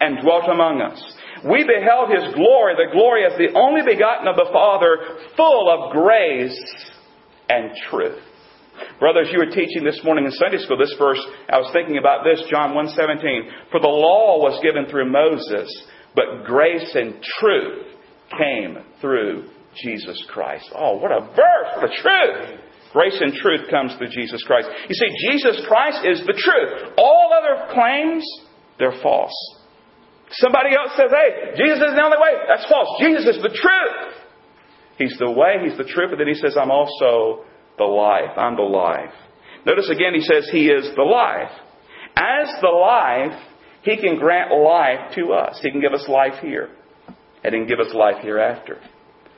and 0.00 0.22
dwelt 0.22 0.44
among 0.50 0.82
us. 0.82 1.00
We 1.44 1.64
beheld 1.64 2.10
his 2.10 2.34
glory, 2.34 2.74
the 2.76 2.92
glory 2.92 3.24
as 3.24 3.36
the 3.38 3.56
only 3.58 3.82
begotten 3.82 4.26
of 4.28 4.36
the 4.36 4.50
Father, 4.52 5.20
full 5.36 5.68
of 5.70 5.92
grace 5.92 6.58
and 7.48 7.70
truth. 7.90 8.22
Brothers, 8.98 9.28
you 9.32 9.38
were 9.38 9.52
teaching 9.52 9.84
this 9.84 10.00
morning 10.04 10.24
in 10.24 10.32
Sunday 10.32 10.58
school 10.58 10.76
this 10.76 10.94
verse. 10.98 11.20
I 11.48 11.58
was 11.58 11.70
thinking 11.72 11.98
about 11.98 12.24
this, 12.24 12.42
John 12.50 12.74
1:17. 12.74 13.70
For 13.70 13.80
the 13.80 13.88
law 13.88 14.38
was 14.40 14.60
given 14.62 14.86
through 14.86 15.10
Moses, 15.10 15.68
but 16.16 16.44
grace 16.44 16.90
and 16.94 17.22
truth 17.38 17.86
came 18.36 18.78
through 19.00 19.48
Jesus 19.80 20.24
Christ. 20.28 20.68
Oh, 20.74 20.96
what 20.96 21.12
a 21.12 21.20
verse! 21.20 21.84
A 21.84 22.02
truth! 22.02 22.60
Grace 22.92 23.18
and 23.20 23.34
truth 23.34 23.70
comes 23.70 23.94
through 23.98 24.08
Jesus 24.08 24.42
Christ. 24.44 24.68
You 24.88 24.94
see, 24.94 25.30
Jesus 25.30 25.64
Christ 25.68 25.98
is 26.04 26.26
the 26.26 26.32
truth. 26.32 26.94
All 26.96 27.30
other 27.30 27.72
claims, 27.74 28.24
they're 28.78 28.98
false. 29.02 29.36
Somebody 30.30 30.74
else 30.74 30.96
says, 30.96 31.10
hey, 31.12 31.52
Jesus 31.54 31.78
is 31.78 31.94
the 31.94 32.02
only 32.02 32.16
way. 32.18 32.40
That's 32.48 32.66
false. 32.68 32.88
Jesus 32.98 33.36
is 33.36 33.42
the 33.42 33.54
truth. 33.54 34.24
He's 34.98 35.16
the 35.18 35.30
way, 35.30 35.60
He's 35.62 35.76
the 35.76 35.84
truth, 35.84 36.08
but 36.10 36.16
then 36.16 36.26
He 36.26 36.34
says, 36.34 36.56
I'm 36.58 36.70
also 36.70 37.44
the 37.76 37.84
life. 37.84 38.32
I'm 38.36 38.56
the 38.56 38.62
life. 38.62 39.12
Notice 39.66 39.90
again, 39.90 40.14
he 40.14 40.20
says 40.20 40.48
he 40.50 40.68
is 40.68 40.88
the 40.94 41.02
life. 41.02 41.50
As 42.16 42.48
the 42.62 42.68
life, 42.68 43.36
he 43.86 43.96
can 43.96 44.18
grant 44.18 44.50
life 44.50 45.14
to 45.14 45.32
us. 45.32 45.60
He 45.62 45.70
can 45.70 45.80
give 45.80 45.92
us 45.92 46.08
life 46.08 46.42
here. 46.42 46.68
And 47.44 47.54
he 47.54 47.60
can 47.60 47.68
give 47.68 47.78
us 47.78 47.94
life 47.94 48.16
hereafter. 48.20 48.78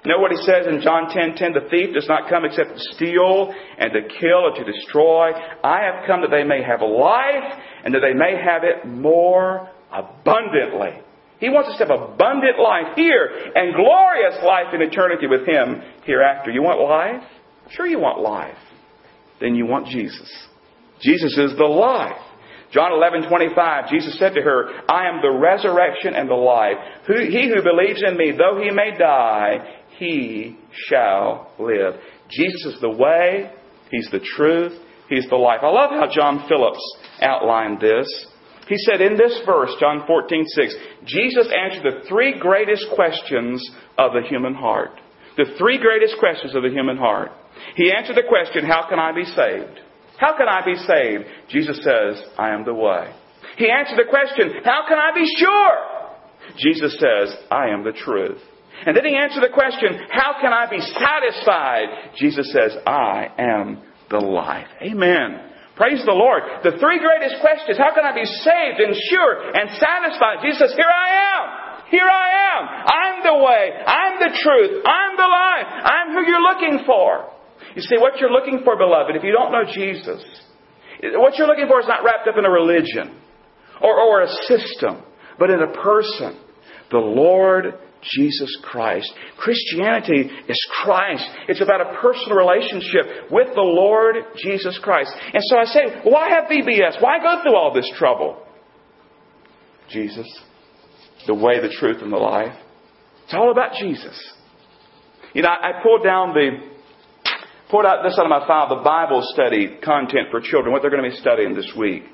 Know 0.06 0.18
what 0.20 0.30
he 0.30 0.38
says 0.38 0.66
in 0.66 0.80
John 0.80 1.10
10:10? 1.10 1.36
10, 1.36 1.52
10, 1.52 1.52
the 1.52 1.68
thief 1.68 1.92
does 1.92 2.08
not 2.08 2.30
come 2.30 2.46
except 2.46 2.70
to 2.70 2.80
steal 2.94 3.52
and 3.78 3.92
to 3.92 4.00
kill 4.08 4.46
and 4.46 4.56
to 4.56 4.64
destroy. 4.64 5.32
I 5.62 5.82
have 5.82 6.06
come 6.06 6.22
that 6.22 6.30
they 6.30 6.44
may 6.44 6.62
have 6.62 6.80
life 6.80 7.60
and 7.84 7.92
that 7.94 8.00
they 8.00 8.14
may 8.14 8.40
have 8.42 8.64
it 8.64 8.86
more 8.86 9.68
abundantly. 9.92 11.02
He 11.40 11.50
wants 11.50 11.68
us 11.68 11.78
to 11.78 11.86
have 11.86 12.00
abundant 12.00 12.58
life 12.58 12.96
here 12.96 13.52
and 13.54 13.74
glorious 13.74 14.42
life 14.42 14.72
in 14.72 14.80
eternity 14.80 15.26
with 15.26 15.46
him 15.46 15.82
hereafter. 16.04 16.50
You 16.50 16.62
want 16.62 16.80
life? 16.80 17.22
Sure, 17.70 17.86
you 17.86 17.98
want 17.98 18.20
life. 18.20 18.56
Then 19.40 19.54
you 19.54 19.66
want 19.66 19.88
Jesus. 19.88 20.48
Jesus 21.00 21.36
is 21.36 21.54
the 21.58 21.64
life. 21.64 22.27
John 22.72 22.92
11, 22.92 23.28
25, 23.28 23.88
Jesus 23.88 24.18
said 24.18 24.34
to 24.34 24.42
her, 24.42 24.68
I 24.88 25.08
am 25.08 25.22
the 25.22 25.30
resurrection 25.30 26.14
and 26.14 26.28
the 26.28 26.34
life. 26.34 26.76
He 27.06 27.48
who 27.48 27.62
believes 27.62 28.02
in 28.06 28.16
me, 28.16 28.32
though 28.32 28.60
he 28.62 28.70
may 28.70 28.96
die, 28.96 29.80
he 29.98 30.56
shall 30.88 31.50
live. 31.58 31.94
Jesus 32.30 32.75
is 32.75 32.80
the 32.80 32.90
way. 32.90 33.50
He's 33.90 34.08
the 34.12 34.20
truth. 34.37 34.78
He's 35.08 35.28
the 35.30 35.37
life. 35.37 35.60
I 35.62 35.68
love 35.68 35.90
how 35.90 36.08
John 36.12 36.46
Phillips 36.48 36.82
outlined 37.22 37.80
this. 37.80 38.06
He 38.68 38.76
said 38.76 39.00
in 39.00 39.16
this 39.16 39.40
verse, 39.46 39.70
John 39.80 40.04
14, 40.06 40.44
6, 40.46 40.75
Jesus 41.06 41.48
answered 41.50 41.84
the 41.84 42.06
three 42.08 42.38
greatest 42.38 42.87
questions 42.94 43.66
of 43.96 44.12
the 44.12 44.28
human 44.28 44.52
heart. 44.52 44.90
The 45.38 45.54
three 45.56 45.78
greatest 45.78 46.16
questions 46.18 46.54
of 46.54 46.62
the 46.62 46.68
human 46.68 46.98
heart. 46.98 47.30
He 47.76 47.90
answered 47.90 48.16
the 48.16 48.28
question, 48.28 48.66
How 48.66 48.87
can 48.88 48.98
I 48.98 49.12
be 49.12 49.25
saved? 49.25 49.80
How 50.18 50.37
can 50.37 50.48
I 50.48 50.64
be 50.64 50.75
saved? 50.75 51.25
Jesus 51.48 51.78
says, 51.78 52.22
I 52.37 52.50
am 52.50 52.64
the 52.64 52.75
way. 52.75 53.14
He 53.56 53.70
answered 53.70 53.98
the 53.98 54.10
question, 54.10 54.62
How 54.64 54.82
can 54.87 54.98
I 54.98 55.14
be 55.14 55.26
sure? 55.38 55.98
Jesus 56.58 56.98
says, 56.98 57.34
I 57.50 57.68
am 57.68 57.84
the 57.84 57.92
truth. 57.92 58.38
And 58.87 58.96
then 58.96 59.04
he 59.04 59.14
answered 59.14 59.42
the 59.42 59.54
question, 59.54 59.98
How 60.10 60.34
can 60.40 60.52
I 60.52 60.70
be 60.70 60.80
satisfied? 60.80 62.14
Jesus 62.16 62.52
says, 62.52 62.76
I 62.87 63.30
am 63.38 63.82
the 64.10 64.18
life. 64.18 64.68
Amen. 64.82 65.50
Praise 65.76 66.02
the 66.04 66.14
Lord. 66.14 66.42
The 66.66 66.78
three 66.82 66.98
greatest 66.98 67.38
questions, 67.40 67.78
how 67.78 67.94
can 67.94 68.02
I 68.02 68.10
be 68.10 68.26
saved 68.26 68.82
and 68.82 68.94
sure 69.10 69.54
and 69.54 69.70
satisfied? 69.78 70.42
Jesus 70.42 70.58
says, 70.58 70.75
Here 70.75 70.90
I 70.90 71.08
am. 71.14 71.44
Here 71.90 72.10
I 72.10 72.28
am. 72.58 72.62
I'm 72.90 73.16
the 73.22 73.38
way. 73.38 73.62
I'm 73.87 74.14
the 74.18 74.34
truth. 74.34 74.82
I'm 74.82 75.14
the 75.16 75.30
life. 75.30 75.68
I'm 75.87 76.08
who 76.14 76.22
you're 76.26 76.42
looking 76.42 76.84
for. 76.84 77.38
You 77.78 77.82
see, 77.82 77.97
what 77.97 78.18
you're 78.18 78.32
looking 78.32 78.62
for, 78.64 78.76
beloved, 78.76 79.14
if 79.14 79.23
you 79.23 79.30
don't 79.30 79.52
know 79.52 79.62
Jesus, 79.62 80.20
what 81.14 81.38
you're 81.38 81.47
looking 81.47 81.68
for 81.68 81.78
is 81.78 81.87
not 81.87 82.02
wrapped 82.02 82.26
up 82.26 82.35
in 82.37 82.44
a 82.44 82.50
religion 82.50 83.16
or, 83.80 84.00
or 84.00 84.23
a 84.23 84.28
system, 84.49 85.04
but 85.38 85.49
in 85.49 85.62
a 85.62 85.73
person, 85.80 86.40
the 86.90 86.99
Lord 86.99 87.66
Jesus 88.02 88.58
Christ. 88.64 89.12
Christianity 89.38 90.28
is 90.49 90.68
Christ. 90.82 91.25
It's 91.47 91.61
about 91.61 91.80
a 91.82 92.00
personal 92.00 92.37
relationship 92.37 93.30
with 93.30 93.54
the 93.54 93.62
Lord 93.62 94.16
Jesus 94.42 94.76
Christ. 94.82 95.12
And 95.32 95.42
so 95.44 95.58
I 95.58 95.64
say, 95.66 96.00
why 96.02 96.30
have 96.30 96.50
VBS? 96.50 97.00
Why 97.00 97.20
go 97.20 97.44
through 97.44 97.54
all 97.54 97.73
this 97.73 97.88
trouble? 97.97 98.44
Jesus, 99.88 100.26
the 101.28 101.35
way, 101.35 101.61
the 101.61 101.73
truth, 101.78 102.02
and 102.02 102.12
the 102.12 102.16
life. 102.16 102.58
It's 103.26 103.35
all 103.35 103.52
about 103.52 103.75
Jesus. 103.78 104.35
You 105.32 105.42
know, 105.42 105.50
I 105.50 105.80
pulled 105.80 106.02
down 106.02 106.35
the, 106.35 106.77
pulled 107.70 107.87
out 107.87 108.02
this 108.02 108.18
out 108.18 108.26
of 108.26 108.30
my 108.30 108.46
file, 108.46 108.68
the 108.68 108.82
Bible 108.82 109.22
study 109.34 109.78
content 109.82 110.28
for 110.30 110.40
children, 110.40 110.72
what 110.72 110.82
they're 110.82 110.90
going 110.90 111.04
to 111.04 111.10
be 111.10 111.16
studying 111.16 111.54
this 111.54 111.72
week. 111.76 112.04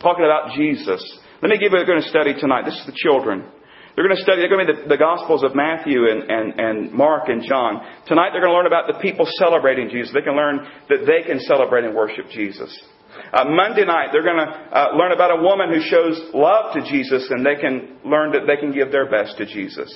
Talking 0.00 0.24
about 0.24 0.56
Jesus. 0.56 1.02
Let 1.42 1.50
me 1.50 1.58
give 1.58 1.72
you 1.72 1.78
what 1.78 1.84
they're 1.84 1.94
going 1.94 2.02
to 2.02 2.08
study 2.08 2.34
tonight. 2.34 2.64
This 2.64 2.78
is 2.78 2.86
the 2.86 2.96
children. 2.96 3.44
They're 3.94 4.06
going 4.06 4.16
to 4.16 4.22
study, 4.22 4.40
they're 4.40 4.48
going 4.48 4.66
to 4.66 4.72
be 4.72 4.82
the, 4.82 4.88
the 4.96 4.96
Gospels 4.96 5.42
of 5.42 5.54
Matthew 5.54 6.08
and, 6.08 6.30
and, 6.30 6.46
and 6.60 6.92
Mark 6.92 7.28
and 7.28 7.42
John. 7.42 7.82
Tonight 8.06 8.30
they're 8.32 8.40
going 8.40 8.54
to 8.54 8.56
learn 8.56 8.70
about 8.70 8.86
the 8.86 8.98
people 9.02 9.26
celebrating 9.38 9.90
Jesus. 9.90 10.14
They 10.14 10.22
can 10.22 10.36
learn 10.36 10.66
that 10.88 11.04
they 11.06 11.26
can 11.26 11.40
celebrate 11.40 11.84
and 11.84 11.94
worship 11.94 12.30
Jesus. 12.30 12.70
Uh, 13.32 13.44
Monday 13.44 13.84
night, 13.84 14.08
they're 14.12 14.24
going 14.24 14.38
to 14.38 14.50
uh, 14.50 14.96
learn 14.96 15.12
about 15.12 15.38
a 15.38 15.42
woman 15.42 15.74
who 15.74 15.80
shows 15.82 16.30
love 16.32 16.74
to 16.74 16.80
Jesus 16.88 17.26
and 17.30 17.44
they 17.44 17.56
can 17.56 17.98
learn 18.04 18.32
that 18.32 18.46
they 18.46 18.56
can 18.56 18.72
give 18.72 18.90
their 18.92 19.10
best 19.10 19.36
to 19.38 19.46
Jesus. 19.46 19.90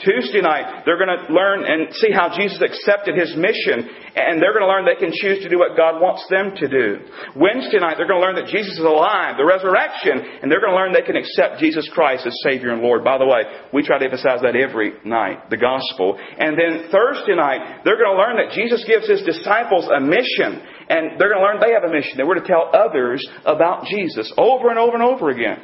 Tuesday 0.00 0.40
night, 0.40 0.84
they're 0.84 0.96
going 0.96 1.12
to 1.12 1.28
learn 1.32 1.64
and 1.64 1.92
see 1.94 2.08
how 2.08 2.32
Jesus 2.32 2.60
accepted 2.64 3.16
his 3.16 3.36
mission, 3.36 3.84
and 4.16 4.40
they're 4.40 4.56
going 4.56 4.64
to 4.64 4.72
learn 4.72 4.88
they 4.88 4.96
can 4.96 5.12
choose 5.12 5.44
to 5.44 5.48
do 5.48 5.60
what 5.60 5.76
God 5.76 6.00
wants 6.00 6.24
them 6.32 6.56
to 6.56 6.66
do. 6.66 7.04
Wednesday 7.36 7.78
night, 7.78 8.00
they're 8.00 8.08
going 8.08 8.20
to 8.20 8.24
learn 8.24 8.40
that 8.40 8.48
Jesus 8.48 8.80
is 8.80 8.84
alive, 8.84 9.36
the 9.36 9.44
resurrection, 9.44 10.40
and 10.40 10.48
they're 10.48 10.60
going 10.60 10.72
to 10.72 10.78
learn 10.80 10.96
they 10.96 11.04
can 11.04 11.20
accept 11.20 11.60
Jesus 11.60 11.84
Christ 11.92 12.24
as 12.24 12.32
Savior 12.48 12.72
and 12.72 12.80
Lord. 12.80 13.04
By 13.04 13.20
the 13.20 13.28
way, 13.28 13.44
we 13.72 13.84
try 13.84 14.00
to 14.00 14.08
emphasize 14.08 14.40
that 14.40 14.56
every 14.56 14.96
night, 15.04 15.52
the 15.52 15.60
gospel. 15.60 16.16
And 16.16 16.56
then 16.56 16.88
Thursday 16.88 17.36
night, 17.36 17.84
they're 17.84 18.00
going 18.00 18.16
to 18.16 18.20
learn 18.20 18.40
that 18.40 18.56
Jesus 18.56 18.80
gives 18.88 19.04
his 19.04 19.20
disciples 19.22 19.84
a 19.92 20.00
mission, 20.00 20.64
and 20.90 21.14
they're 21.22 21.30
going 21.30 21.38
to 21.38 21.46
learn 21.46 21.62
they 21.62 21.70
have 21.70 21.86
a 21.86 21.94
mission. 21.94 22.18
They 22.18 22.26
were 22.26 22.34
to 22.34 22.42
tell 22.42 22.66
others 22.74 23.22
about 23.46 23.86
Jesus 23.86 24.26
over 24.36 24.74
and 24.74 24.78
over 24.78 24.98
and 24.98 25.06
over 25.06 25.30
again. 25.30 25.62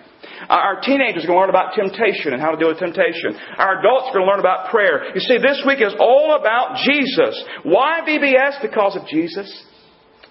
Our 0.48 0.80
teenagers 0.80 1.24
are 1.24 1.26
going 1.26 1.42
to 1.42 1.42
learn 1.42 1.50
about 1.50 1.74
temptation 1.74 2.30
and 2.30 2.40
how 2.40 2.54
to 2.54 2.56
deal 2.56 2.70
with 2.70 2.78
temptation. 2.78 3.34
Our 3.58 3.82
adults 3.82 4.14
are 4.14 4.22
going 4.22 4.24
to 4.24 4.30
learn 4.30 4.38
about 4.38 4.70
prayer. 4.70 5.10
You 5.10 5.20
see, 5.20 5.42
this 5.42 5.66
week 5.66 5.82
is 5.82 5.98
all 5.98 6.38
about 6.38 6.78
Jesus. 6.86 7.34
Why 7.66 8.06
VBS? 8.06 8.62
Because 8.62 8.94
of 8.94 9.02
Jesus. 9.10 9.50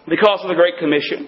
Because 0.08 0.40
of 0.44 0.48
the 0.48 0.56
Great 0.56 0.80
Commission. 0.80 1.28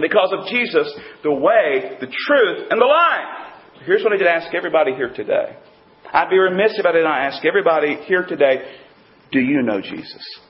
Because 0.00 0.32
of 0.32 0.48
Jesus, 0.48 0.88
the 1.22 1.32
way, 1.32 2.00
the 2.00 2.08
truth, 2.08 2.68
and 2.70 2.80
the 2.80 2.88
life. 2.88 3.60
Here's 3.84 4.02
what 4.04 4.12
I 4.12 4.16
did 4.16 4.26
ask 4.26 4.54
everybody 4.54 4.94
here 4.94 5.12
today. 5.12 5.56
I'd 6.12 6.30
be 6.30 6.38
remiss 6.38 6.78
if 6.78 6.86
I 6.86 6.92
did 6.92 7.04
not 7.04 7.20
ask 7.20 7.44
everybody 7.44 7.96
here 8.08 8.24
today, 8.24 8.72
do 9.32 9.40
you 9.40 9.60
know 9.60 9.82
Jesus? 9.82 10.40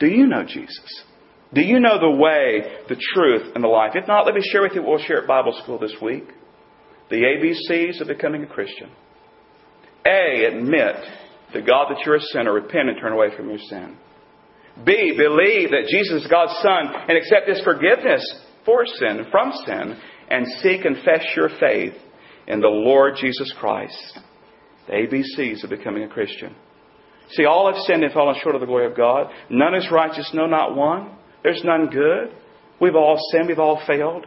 Do 0.00 0.08
you 0.08 0.26
know 0.26 0.42
Jesus? 0.44 1.04
Do 1.54 1.60
you 1.60 1.80
know 1.80 2.00
the 2.00 2.10
way, 2.10 2.62
the 2.88 3.00
truth, 3.14 3.52
and 3.54 3.62
the 3.62 3.68
life? 3.68 3.92
If 3.94 4.08
not, 4.08 4.24
let 4.24 4.34
me 4.34 4.42
share 4.42 4.62
with 4.62 4.72
you 4.74 4.82
what 4.82 4.90
we'll 4.98 5.06
share 5.06 5.22
at 5.22 5.28
Bible 5.28 5.58
school 5.62 5.78
this 5.78 5.94
week. 6.00 6.24
The 7.10 7.16
ABCs 7.16 8.00
of 8.00 8.08
becoming 8.08 8.42
a 8.42 8.46
Christian. 8.46 8.90
A, 10.06 10.46
admit 10.46 10.96
to 11.52 11.60
God 11.60 11.90
that 11.90 12.02
you're 12.06 12.16
a 12.16 12.20
sinner, 12.20 12.54
repent 12.54 12.88
and 12.88 12.98
turn 12.98 13.12
away 13.12 13.36
from 13.36 13.50
your 13.50 13.58
sin. 13.58 13.96
B, 14.84 15.14
believe 15.16 15.70
that 15.70 15.88
Jesus 15.90 16.22
is 16.22 16.30
God's 16.30 16.54
Son 16.62 16.86
and 17.08 17.18
accept 17.18 17.48
His 17.48 17.62
forgiveness 17.62 18.24
for 18.64 18.86
sin, 18.86 19.26
from 19.30 19.52
sin, 19.66 19.98
and 20.30 20.46
C, 20.62 20.78
confess 20.82 21.26
your 21.36 21.50
faith 21.60 21.92
in 22.46 22.60
the 22.60 22.68
Lord 22.68 23.14
Jesus 23.20 23.52
Christ. 23.60 24.18
The 24.86 24.94
ABCs 24.94 25.62
of 25.62 25.70
becoming 25.70 26.04
a 26.04 26.08
Christian. 26.08 26.54
See, 27.32 27.44
all 27.44 27.70
have 27.70 27.80
sinned 27.82 28.02
and 28.02 28.12
fallen 28.12 28.36
short 28.42 28.54
of 28.54 28.60
the 28.62 28.66
glory 28.66 28.86
of 28.86 28.96
God. 28.96 29.30
None 29.50 29.74
is 29.74 29.88
righteous, 29.92 30.30
no, 30.32 30.46
not 30.46 30.74
one. 30.74 31.16
There's 31.42 31.62
none 31.64 31.88
good. 31.88 32.32
We've 32.80 32.96
all 32.96 33.18
sinned, 33.30 33.48
we've 33.48 33.58
all 33.58 33.82
failed. 33.86 34.26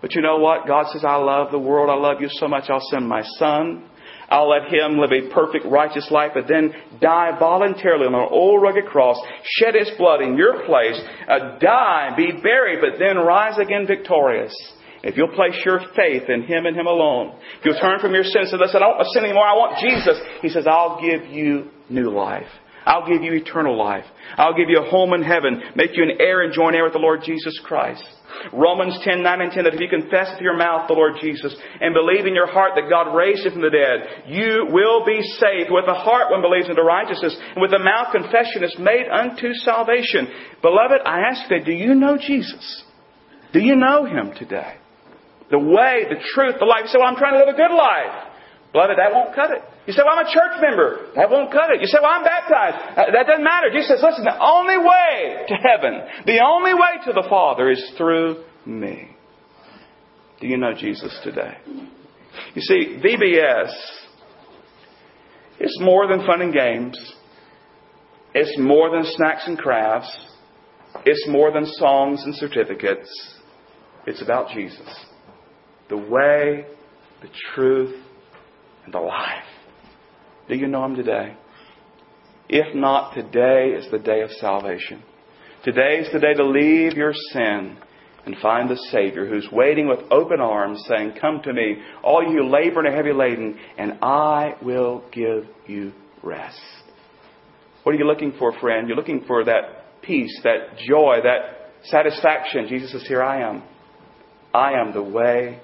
But 0.00 0.14
you 0.14 0.20
know 0.20 0.36
what? 0.38 0.66
God 0.66 0.86
says, 0.92 1.04
I 1.04 1.16
love 1.16 1.50
the 1.50 1.58
world. 1.58 1.88
I 1.88 1.94
love 1.94 2.20
you 2.20 2.28
so 2.30 2.46
much, 2.46 2.64
I'll 2.68 2.86
send 2.90 3.08
my 3.08 3.22
son. 3.38 3.88
I'll 4.28 4.48
let 4.48 4.72
him 4.72 4.98
live 4.98 5.12
a 5.12 5.32
perfect, 5.32 5.66
righteous 5.66 6.08
life, 6.10 6.32
but 6.34 6.48
then 6.48 6.72
die 7.00 7.38
voluntarily 7.38 8.06
on 8.06 8.14
an 8.14 8.28
old 8.30 8.62
rugged 8.62 8.86
cross, 8.86 9.16
shed 9.42 9.74
his 9.74 9.90
blood 9.98 10.22
in 10.22 10.36
your 10.36 10.64
place, 10.64 11.00
uh, 11.28 11.58
die, 11.58 12.14
be 12.16 12.32
buried, 12.32 12.80
but 12.80 12.98
then 12.98 13.16
rise 13.18 13.58
again 13.58 13.86
victorious. 13.86 14.54
If 15.02 15.18
you'll 15.18 15.28
place 15.28 15.60
your 15.66 15.80
faith 15.94 16.30
in 16.30 16.42
Him 16.44 16.64
and 16.64 16.74
Him 16.74 16.86
alone, 16.86 17.38
if 17.58 17.64
you'll 17.64 17.78
turn 17.78 18.00
from 18.00 18.14
your 18.14 18.24
sins 18.24 18.52
and 18.52 18.62
say, 18.66 18.78
I 18.78 18.80
don't 18.80 18.96
want 18.96 19.08
sin 19.12 19.24
anymore, 19.24 19.46
I 19.46 19.52
want 19.52 19.78
Jesus, 19.78 20.18
He 20.40 20.48
says, 20.48 20.66
I'll 20.66 20.98
give 20.98 21.26
you 21.30 21.68
new 21.90 22.10
life. 22.10 22.48
I'll 22.84 23.06
give 23.06 23.22
you 23.22 23.32
eternal 23.32 23.76
life. 23.76 24.04
I'll 24.36 24.56
give 24.56 24.68
you 24.68 24.80
a 24.80 24.90
home 24.90 25.12
in 25.14 25.22
heaven, 25.22 25.62
make 25.74 25.96
you 25.96 26.02
an 26.02 26.20
heir 26.20 26.42
and 26.42 26.52
join 26.52 26.74
heir 26.74 26.84
with 26.84 26.92
the 26.92 26.98
Lord 26.98 27.22
Jesus 27.24 27.58
Christ. 27.64 28.04
Romans 28.52 28.98
10, 29.02 29.22
9 29.22 29.40
and 29.40 29.52
10, 29.52 29.64
that 29.64 29.74
if 29.74 29.80
you 29.80 29.88
confess 29.88 30.32
with 30.34 30.42
your 30.42 30.56
mouth 30.56 30.88
the 30.88 30.94
Lord 30.94 31.14
Jesus 31.20 31.54
and 31.80 31.94
believe 31.94 32.26
in 32.26 32.34
your 32.34 32.50
heart 32.50 32.72
that 32.74 32.90
God 32.90 33.14
raised 33.14 33.46
him 33.46 33.52
from 33.52 33.62
the 33.62 33.70
dead, 33.70 34.26
you 34.26 34.66
will 34.70 35.04
be 35.04 35.22
saved. 35.38 35.70
With 35.70 35.86
the 35.86 35.94
heart 35.94 36.30
one 36.30 36.42
believes 36.42 36.68
into 36.68 36.82
righteousness, 36.82 37.36
and 37.54 37.62
with 37.62 37.70
the 37.70 37.78
mouth 37.78 38.12
confession 38.12 38.64
is 38.64 38.76
made 38.78 39.06
unto 39.08 39.54
salvation. 39.64 40.28
Beloved, 40.60 41.00
I 41.06 41.20
ask 41.30 41.48
you, 41.50 41.64
do 41.64 41.72
you 41.72 41.94
know 41.94 42.18
Jesus? 42.18 42.84
Do 43.52 43.60
you 43.60 43.76
know 43.76 44.04
him 44.04 44.32
today? 44.36 44.76
The 45.50 45.58
way, 45.58 46.04
the 46.08 46.20
truth, 46.34 46.56
the 46.58 46.66
life. 46.66 46.84
You 46.84 46.88
say, 46.88 46.98
well, 46.98 47.08
I'm 47.08 47.16
trying 47.16 47.34
to 47.34 47.44
live 47.44 47.54
a 47.54 47.56
good 47.56 47.74
life. 47.74 48.34
Beloved, 48.72 48.98
that 48.98 49.12
won't 49.12 49.34
cut 49.34 49.52
it. 49.52 49.62
You 49.86 49.92
say, 49.92 50.00
well, 50.04 50.18
I'm 50.18 50.26
a 50.26 50.32
church 50.32 50.62
member. 50.62 51.12
That 51.14 51.30
won't 51.30 51.52
cut 51.52 51.70
it. 51.70 51.80
You 51.80 51.86
say, 51.86 51.98
well, 52.00 52.12
I'm 52.12 52.24
baptized. 52.24 52.98
Uh, 52.98 53.12
that 53.12 53.26
doesn't 53.26 53.44
matter. 53.44 53.68
Jesus 53.70 53.88
says, 53.88 54.02
listen, 54.02 54.24
the 54.24 54.40
only 54.40 54.78
way 54.78 55.44
to 55.46 55.54
heaven, 55.54 56.00
the 56.24 56.40
only 56.42 56.72
way 56.72 57.04
to 57.04 57.12
the 57.12 57.26
Father 57.28 57.70
is 57.70 57.92
through 57.98 58.44
me. 58.64 59.10
Do 60.40 60.48
you 60.48 60.56
know 60.56 60.72
Jesus 60.72 61.18
today? 61.22 61.58
You 62.54 62.62
see, 62.62 62.98
VBS 63.04 63.72
is 65.60 65.78
more 65.80 66.08
than 66.08 66.26
fun 66.26 66.40
and 66.40 66.52
games. 66.52 66.98
It's 68.34 68.58
more 68.58 68.90
than 68.90 69.04
snacks 69.04 69.46
and 69.46 69.58
crafts. 69.58 70.10
It's 71.04 71.28
more 71.28 71.52
than 71.52 71.66
songs 71.66 72.22
and 72.24 72.34
certificates. 72.34 73.08
It's 74.06 74.22
about 74.22 74.50
Jesus. 74.50 74.88
The 75.88 75.96
way, 75.96 76.66
the 77.20 77.28
truth, 77.54 78.02
and 78.84 78.94
the 78.94 79.00
life. 79.00 79.44
Do 80.48 80.56
you 80.56 80.66
know 80.66 80.84
Him 80.84 80.96
today? 80.96 81.36
If 82.48 82.74
not, 82.74 83.14
today 83.14 83.70
is 83.70 83.90
the 83.90 83.98
day 83.98 84.20
of 84.20 84.30
salvation. 84.32 85.02
Today 85.64 85.98
is 86.00 86.12
the 86.12 86.20
day 86.20 86.34
to 86.34 86.44
leave 86.44 86.92
your 86.92 87.14
sin 87.32 87.78
and 88.26 88.36
find 88.38 88.68
the 88.68 88.76
Savior 88.90 89.26
who's 89.26 89.48
waiting 89.50 89.88
with 89.88 90.00
open 90.10 90.40
arms, 90.40 90.84
saying, 90.88 91.14
Come 91.20 91.40
to 91.42 91.52
me, 91.52 91.78
all 92.02 92.22
you 92.22 92.46
labor 92.46 92.80
and 92.80 92.88
are 92.88 92.96
heavy 92.96 93.12
laden, 93.12 93.58
and 93.78 93.98
I 94.02 94.56
will 94.62 95.04
give 95.12 95.46
you 95.66 95.92
rest. 96.22 96.60
What 97.82 97.94
are 97.94 97.98
you 97.98 98.06
looking 98.06 98.32
for, 98.38 98.58
friend? 98.60 98.88
You're 98.88 98.96
looking 98.96 99.24
for 99.26 99.44
that 99.44 100.02
peace, 100.02 100.38
that 100.44 100.78
joy, 100.86 101.18
that 101.22 101.72
satisfaction. 101.84 102.66
Jesus 102.68 102.92
says, 102.92 103.06
Here 103.06 103.22
I 103.22 103.48
am. 103.48 103.62
I 104.52 104.72
am 104.72 104.92
the 104.92 105.02
way, 105.02 105.60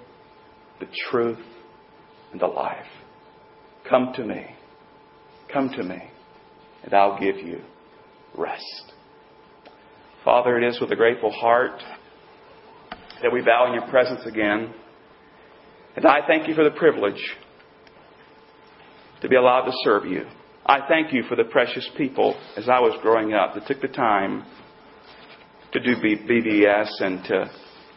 the 0.81 0.89
truth, 1.11 1.39
and 2.33 2.41
the 2.41 2.47
life. 2.47 2.87
Come 3.89 4.13
to 4.17 4.25
me. 4.25 4.47
Come 5.52 5.71
to 5.71 5.83
me, 5.83 6.00
and 6.85 6.95
I'll 6.95 7.19
give 7.19 7.37
you 7.37 7.61
rest. 8.37 8.92
Father, 10.25 10.59
it 10.59 10.69
is 10.69 10.80
with 10.80 10.92
a 10.92 10.97
grateful 10.97 11.33
heart 11.33 11.83
that 13.23 13.33
we 13.33 13.42
bow 13.42 13.66
in 13.66 13.75
your 13.75 13.88
presence 13.88 14.21
again. 14.26 14.73
And 15.97 16.07
I 16.07 16.21
thank 16.26 16.47
you 16.47 16.54
for 16.54 16.62
the 16.62 16.71
privilege 16.71 17.21
to 19.23 19.28
be 19.28 19.37
allowed 19.37 19.64
to 19.64 19.73
serve 19.83 20.07
you. 20.07 20.25
I 20.64 20.87
thank 20.88 21.12
you 21.12 21.25
for 21.28 21.37
the 21.37 21.45
precious 21.45 21.88
people 21.97 22.38
as 22.57 22.69
I 22.69 22.78
was 22.80 22.99
growing 23.02 23.33
up 23.33 23.54
that 23.54 23.66
took 23.66 23.80
the 23.80 23.88
time 23.88 24.45
to 25.73 25.80
do 25.80 25.97
VBS 25.97 26.88
and 27.00 27.25
to 27.25 27.50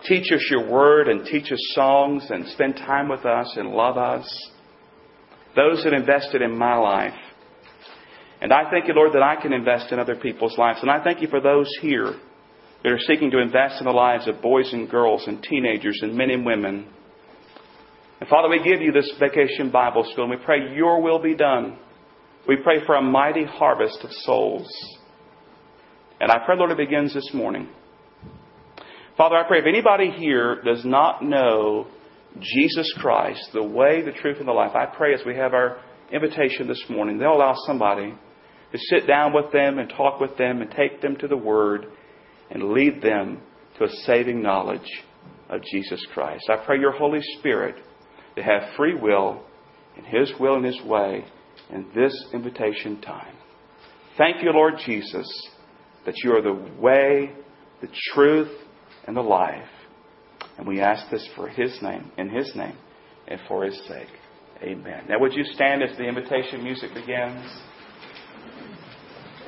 teach 0.07 0.31
us 0.31 0.45
your 0.49 0.69
word 0.69 1.07
and 1.07 1.25
teach 1.25 1.51
us 1.51 1.59
songs 1.73 2.25
and 2.29 2.47
spend 2.47 2.77
time 2.77 3.09
with 3.09 3.25
us 3.25 3.53
and 3.57 3.69
love 3.69 3.97
us 3.97 4.49
those 5.55 5.83
that 5.83 5.93
invested 5.93 6.41
in 6.41 6.57
my 6.57 6.75
life. 6.75 7.13
And 8.43 8.51
I 8.51 8.69
thank 8.69 8.89
you, 8.89 8.93
Lord, 8.93 9.13
that 9.13 9.23
I 9.23 9.41
can 9.41 9.53
invest 9.53 9.93
in 9.93 9.99
other 9.99 10.17
people's 10.17 10.57
lives. 10.57 10.79
And 10.81 10.91
I 10.91 11.01
thank 11.01 11.21
you 11.21 11.29
for 11.29 11.39
those 11.39 11.69
here 11.81 12.13
that 12.83 12.91
are 12.91 12.99
seeking 12.99 13.31
to 13.31 13.39
invest 13.39 13.79
in 13.79 13.85
the 13.85 13.93
lives 13.93 14.27
of 14.27 14.41
boys 14.41 14.73
and 14.73 14.89
girls 14.89 15.23
and 15.27 15.41
teenagers 15.41 15.97
and 16.01 16.13
men 16.13 16.29
and 16.29 16.45
women. 16.45 16.85
And 18.19 18.29
Father, 18.29 18.49
we 18.49 18.61
give 18.61 18.81
you 18.81 18.91
this 18.91 19.09
vacation 19.17 19.71
Bible 19.71 20.05
school 20.11 20.25
and 20.25 20.37
we 20.37 20.45
pray 20.45 20.75
your 20.75 21.01
will 21.01 21.19
be 21.19 21.35
done. 21.35 21.77
We 22.45 22.57
pray 22.57 22.85
for 22.85 22.95
a 22.95 23.01
mighty 23.01 23.45
harvest 23.45 23.99
of 24.03 24.11
souls. 24.11 24.67
And 26.19 26.29
I 26.29 26.39
pray, 26.45 26.57
Lord, 26.57 26.71
it 26.71 26.77
begins 26.77 27.13
this 27.13 27.31
morning. 27.33 27.69
Father, 29.15 29.37
I 29.37 29.47
pray 29.47 29.59
if 29.59 29.65
anybody 29.65 30.11
here 30.11 30.61
does 30.65 30.83
not 30.83 31.23
know 31.23 31.87
Jesus 32.41 32.93
Christ, 32.97 33.51
the 33.53 33.63
way, 33.63 34.01
the 34.01 34.11
truth, 34.11 34.39
and 34.39 34.49
the 34.49 34.51
life. 34.51 34.75
I 34.75 34.85
pray 34.85 35.13
as 35.13 35.21
we 35.25 35.33
have 35.37 35.53
our 35.53 35.77
invitation 36.11 36.67
this 36.67 36.83
morning, 36.89 37.17
they'll 37.17 37.37
allow 37.37 37.55
somebody 37.65 38.15
to 38.73 38.79
sit 38.89 39.07
down 39.07 39.33
with 39.33 39.51
them 39.51 39.77
and 39.77 39.87
talk 39.87 40.19
with 40.19 40.35
them 40.35 40.61
and 40.61 40.71
take 40.71 40.99
them 40.99 41.15
to 41.17 41.27
the 41.27 41.37
Word 41.37 41.85
and 42.49 42.71
lead 42.71 43.01
them 43.01 43.39
to 43.77 43.85
a 43.85 43.89
saving 44.05 44.41
knowledge 44.41 45.03
of 45.49 45.61
Jesus 45.71 46.03
Christ. 46.13 46.49
I 46.49 46.57
pray 46.65 46.79
your 46.79 46.91
Holy 46.91 47.21
Spirit 47.37 47.75
to 48.35 48.41
have 48.41 48.75
free 48.75 48.95
will 48.95 49.43
in 49.95 50.03
His 50.03 50.31
will 50.39 50.55
and 50.55 50.65
His 50.65 50.81
way 50.83 51.23
in 51.69 51.85
this 51.95 52.13
invitation 52.33 52.99
time. 52.99 53.35
Thank 54.17 54.43
you, 54.43 54.51
Lord 54.51 54.73
Jesus, 54.83 55.27
that 56.05 56.15
you 56.23 56.31
are 56.33 56.41
the 56.41 56.81
way, 56.81 57.31
the 57.79 57.89
truth, 58.13 58.51
and 59.05 59.15
the 59.15 59.21
life. 59.21 59.69
And 60.57 60.67
we 60.67 60.81
ask 60.81 61.11
this 61.11 61.27
for 61.35 61.47
His 61.47 61.77
name, 61.83 62.11
in 62.17 62.29
His 62.29 62.51
name, 62.55 62.77
and 63.27 63.39
for 63.47 63.65
His 63.65 63.79
sake. 63.87 64.07
Amen. 64.63 65.05
Now, 65.09 65.19
would 65.19 65.33
you 65.33 65.43
stand 65.43 65.83
as 65.83 65.95
the 65.97 66.05
invitation 66.05 66.63
music 66.63 66.93
begins? 66.93 67.45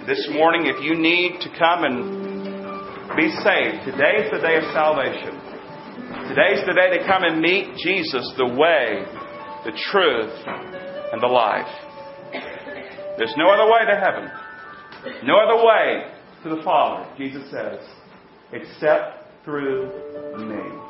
This 0.08 0.30
morning, 0.32 0.68
if 0.68 0.84
you 0.84 0.94
need 0.94 1.40
to 1.42 1.50
come 1.58 1.84
and 1.84 3.18
be 3.18 3.28
saved, 3.42 3.86
today 3.86 4.22
is 4.22 4.30
the 4.30 4.38
day 4.38 4.58
of 4.58 4.64
salvation. 4.72 5.34
Today 6.30 6.54
is 6.54 6.62
the 6.68 6.74
day 6.78 6.96
to 6.96 7.08
come 7.08 7.24
and 7.24 7.42
meet 7.42 7.76
Jesus, 7.78 8.32
the 8.38 8.46
way, 8.46 9.02
the 9.66 9.72
truth, 9.90 10.32
and 11.12 11.20
the 11.20 11.28
life. 11.28 11.66
There's 13.18 13.34
no 13.36 13.50
other 13.50 13.66
way 13.66 13.82
to 13.90 14.00
heaven, 14.00 14.30
no 15.26 15.38
other 15.38 15.66
way 15.66 16.12
to 16.44 16.56
the 16.56 16.62
Father, 16.62 17.10
Jesus 17.18 17.50
says, 17.50 17.80
except 18.54 19.44
through 19.44 19.90
me. 20.38 20.85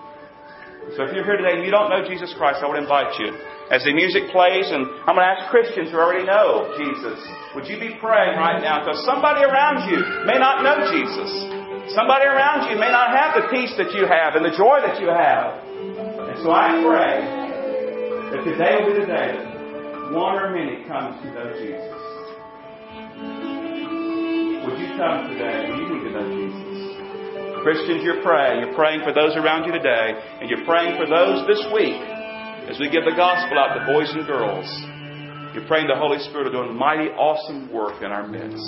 So 0.93 1.01
if 1.01 1.17
you're 1.17 1.25
here 1.25 1.41
today 1.41 1.57
and 1.57 1.65
you 1.65 1.73
don't 1.73 1.89
know 1.89 2.05
Jesus 2.05 2.29
Christ, 2.37 2.61
I 2.61 2.69
would 2.69 2.77
invite 2.77 3.17
you. 3.17 3.33
As 3.73 3.81
the 3.81 3.93
music 3.97 4.29
plays, 4.29 4.69
and 4.69 4.85
I'm 5.09 5.17
going 5.17 5.25
to 5.25 5.33
ask 5.33 5.49
Christians 5.49 5.89
who 5.89 5.97
already 5.97 6.21
know 6.21 6.77
Jesus, 6.77 7.17
would 7.57 7.65
you 7.65 7.81
be 7.81 7.97
praying 7.97 8.37
right 8.37 8.61
now? 8.61 8.85
Because 8.85 9.01
somebody 9.01 9.41
around 9.41 9.89
you 9.89 9.97
may 10.29 10.37
not 10.37 10.61
know 10.61 10.85
Jesus. 10.93 11.29
Somebody 11.97 12.29
around 12.29 12.69
you 12.69 12.77
may 12.77 12.93
not 12.93 13.09
have 13.09 13.33
the 13.33 13.49
peace 13.49 13.73
that 13.81 13.97
you 13.97 14.05
have 14.05 14.37
and 14.37 14.45
the 14.45 14.53
joy 14.53 14.77
that 14.85 15.01
you 15.01 15.09
have. 15.09 15.57
And 15.65 16.37
so 16.45 16.53
I 16.53 16.77
pray 16.85 17.25
that 18.29 18.45
today 18.45 18.85
will 18.85 18.93
be 18.93 19.01
the 19.01 19.09
day 19.09 19.33
that 19.33 20.13
one 20.13 20.37
or 20.37 20.53
many 20.53 20.85
comes 20.85 21.17
to 21.25 21.27
know 21.33 21.49
Jesus. 21.57 21.97
Would 24.69 24.77
you 24.77 24.93
come 25.01 25.33
today? 25.33 25.84
Christians, 27.65 28.03
you're 28.03 28.21
praying. 28.21 28.61
You're 28.61 28.75
praying 28.75 29.01
for 29.01 29.11
those 29.11 29.35
around 29.35 29.65
you 29.65 29.71
today, 29.71 30.13
and 30.39 30.47
you're 30.51 30.63
praying 30.65 31.01
for 31.01 31.09
those 31.09 31.47
this 31.47 31.65
week 31.73 31.97
as 32.69 32.77
we 32.79 32.91
give 32.91 33.05
the 33.05 33.17
gospel 33.17 33.57
out 33.57 33.73
to 33.73 33.91
boys 33.91 34.13
and 34.13 34.27
girls. 34.27 34.69
You're 35.55 35.65
praying 35.65 35.87
the 35.87 35.97
Holy 35.97 36.19
Spirit 36.19 36.53
will 36.53 36.63
do 36.63 36.69
a 36.69 36.71
mighty, 36.71 37.09
awesome 37.09 37.73
work 37.73 38.03
in 38.03 38.11
our 38.11 38.27
midst. 38.27 38.61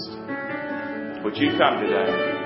Would 1.23 1.37
you 1.37 1.55
come 1.59 1.79
today? 1.79 2.36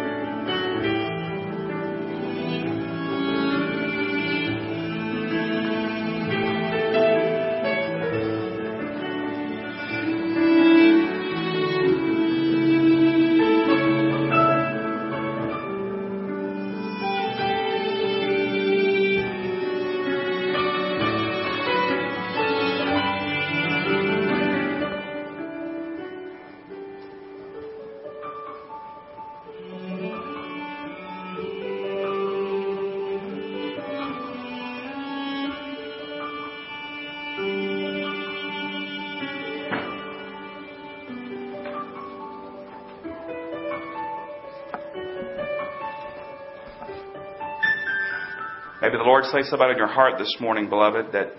Maybe 48.92 49.08
the 49.08 49.08
Lord 49.08 49.24
say 49.32 49.40
something 49.48 49.72
in 49.72 49.80
your 49.80 49.88
heart 49.88 50.20
this 50.20 50.36
morning, 50.44 50.68
beloved, 50.68 51.16
that 51.16 51.32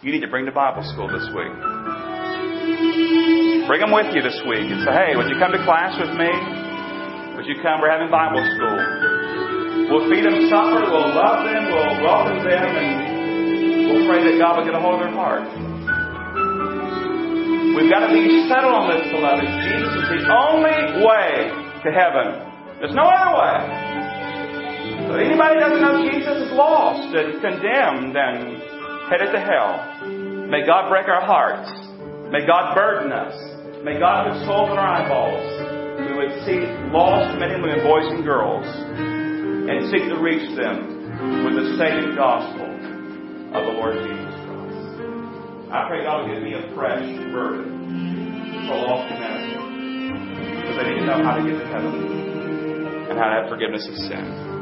you 0.00 0.08
need 0.08 0.24
to 0.24 0.32
bring 0.32 0.48
to 0.48 0.54
Bible 0.56 0.80
school 0.80 1.12
this 1.12 1.28
week. 1.36 1.52
Bring 3.68 3.84
them 3.84 3.92
with 3.92 4.16
you 4.16 4.24
this 4.24 4.40
week 4.48 4.72
and 4.72 4.80
say, 4.80 4.96
hey, 4.96 5.12
would 5.12 5.28
you 5.28 5.36
come 5.36 5.52
to 5.52 5.60
class 5.68 5.92
with 6.00 6.16
me? 6.16 6.32
Would 7.36 7.44
you 7.44 7.60
come? 7.60 7.84
We're 7.84 7.92
having 7.92 8.08
Bible 8.08 8.40
school. 8.56 8.80
We'll 9.92 10.08
feed 10.08 10.24
them 10.24 10.48
supper, 10.48 10.88
we'll 10.88 11.12
love 11.12 11.44
them, 11.44 11.68
we'll 11.68 12.00
welcome 12.00 12.40
them, 12.40 12.68
and 12.80 13.84
we'll 13.84 14.08
pray 14.08 14.24
that 14.24 14.40
God 14.40 14.56
will 14.56 14.64
get 14.64 14.72
a 14.72 14.80
hold 14.80 15.04
of 15.04 15.04
their 15.04 15.12
heart. 15.12 15.44
We've 17.76 17.92
got 17.92 18.08
to 18.08 18.10
be 18.16 18.48
settled 18.48 18.72
on 18.72 18.88
this, 18.88 19.04
beloved. 19.12 19.44
Jesus 19.68 20.16
is 20.16 20.24
the 20.24 20.32
only 20.32 20.80
way 21.04 21.28
to 21.84 21.88
heaven. 21.92 22.40
There's 22.80 22.96
no 22.96 23.04
other 23.04 23.36
way. 23.36 23.93
So 25.08 25.14
anybody 25.20 25.60
doesn't 25.60 25.82
know 25.82 26.00
Jesus 26.00 26.48
is 26.48 26.52
lost 26.52 27.14
and 27.14 27.40
condemned 27.40 28.16
and 28.16 28.60
headed 29.10 29.32
to 29.32 29.40
hell. 29.40 30.08
May 30.48 30.64
God 30.64 30.88
break 30.88 31.08
our 31.08 31.20
hearts. 31.20 31.70
May 32.32 32.46
God 32.46 32.74
burden 32.74 33.12
us. 33.12 33.36
May 33.84 33.98
God 33.98 34.32
put 34.32 34.46
souls 34.48 34.72
in 34.72 34.78
our 34.78 34.88
eyeballs. 34.96 35.44
We 36.08 36.16
would 36.16 36.32
see 36.48 36.64
lost 36.88 37.38
men 37.38 37.52
and 37.52 37.62
women, 37.62 37.84
boys 37.84 38.08
and 38.10 38.24
girls, 38.24 38.64
and 38.64 39.92
seek 39.92 40.08
to 40.08 40.16
reach 40.16 40.56
them 40.56 41.44
with 41.44 41.54
the 41.54 41.76
saving 41.76 42.16
gospel 42.16 42.64
of 43.52 43.60
the 43.60 43.74
Lord 43.76 44.00
Jesus 44.00 44.34
Christ. 44.48 45.70
I 45.70 45.84
pray 45.86 46.02
God 46.02 46.24
will 46.24 46.34
give 46.34 46.42
me 46.42 46.54
a 46.54 46.74
fresh 46.74 47.04
burden 47.30 48.66
for 48.66 48.76
lost 48.82 49.12
humanity. 49.12 49.52
Because 50.60 50.76
they 50.80 50.94
need 50.94 51.00
to 51.00 51.06
know 51.06 51.22
how 51.22 51.36
to 51.36 51.42
get 51.44 51.60
to 51.60 51.66
heaven 51.68 53.08
and 53.10 53.18
how 53.18 53.28
to 53.28 53.34
have 53.42 53.48
forgiveness 53.50 53.86
of 53.86 53.94
sin. 53.96 54.53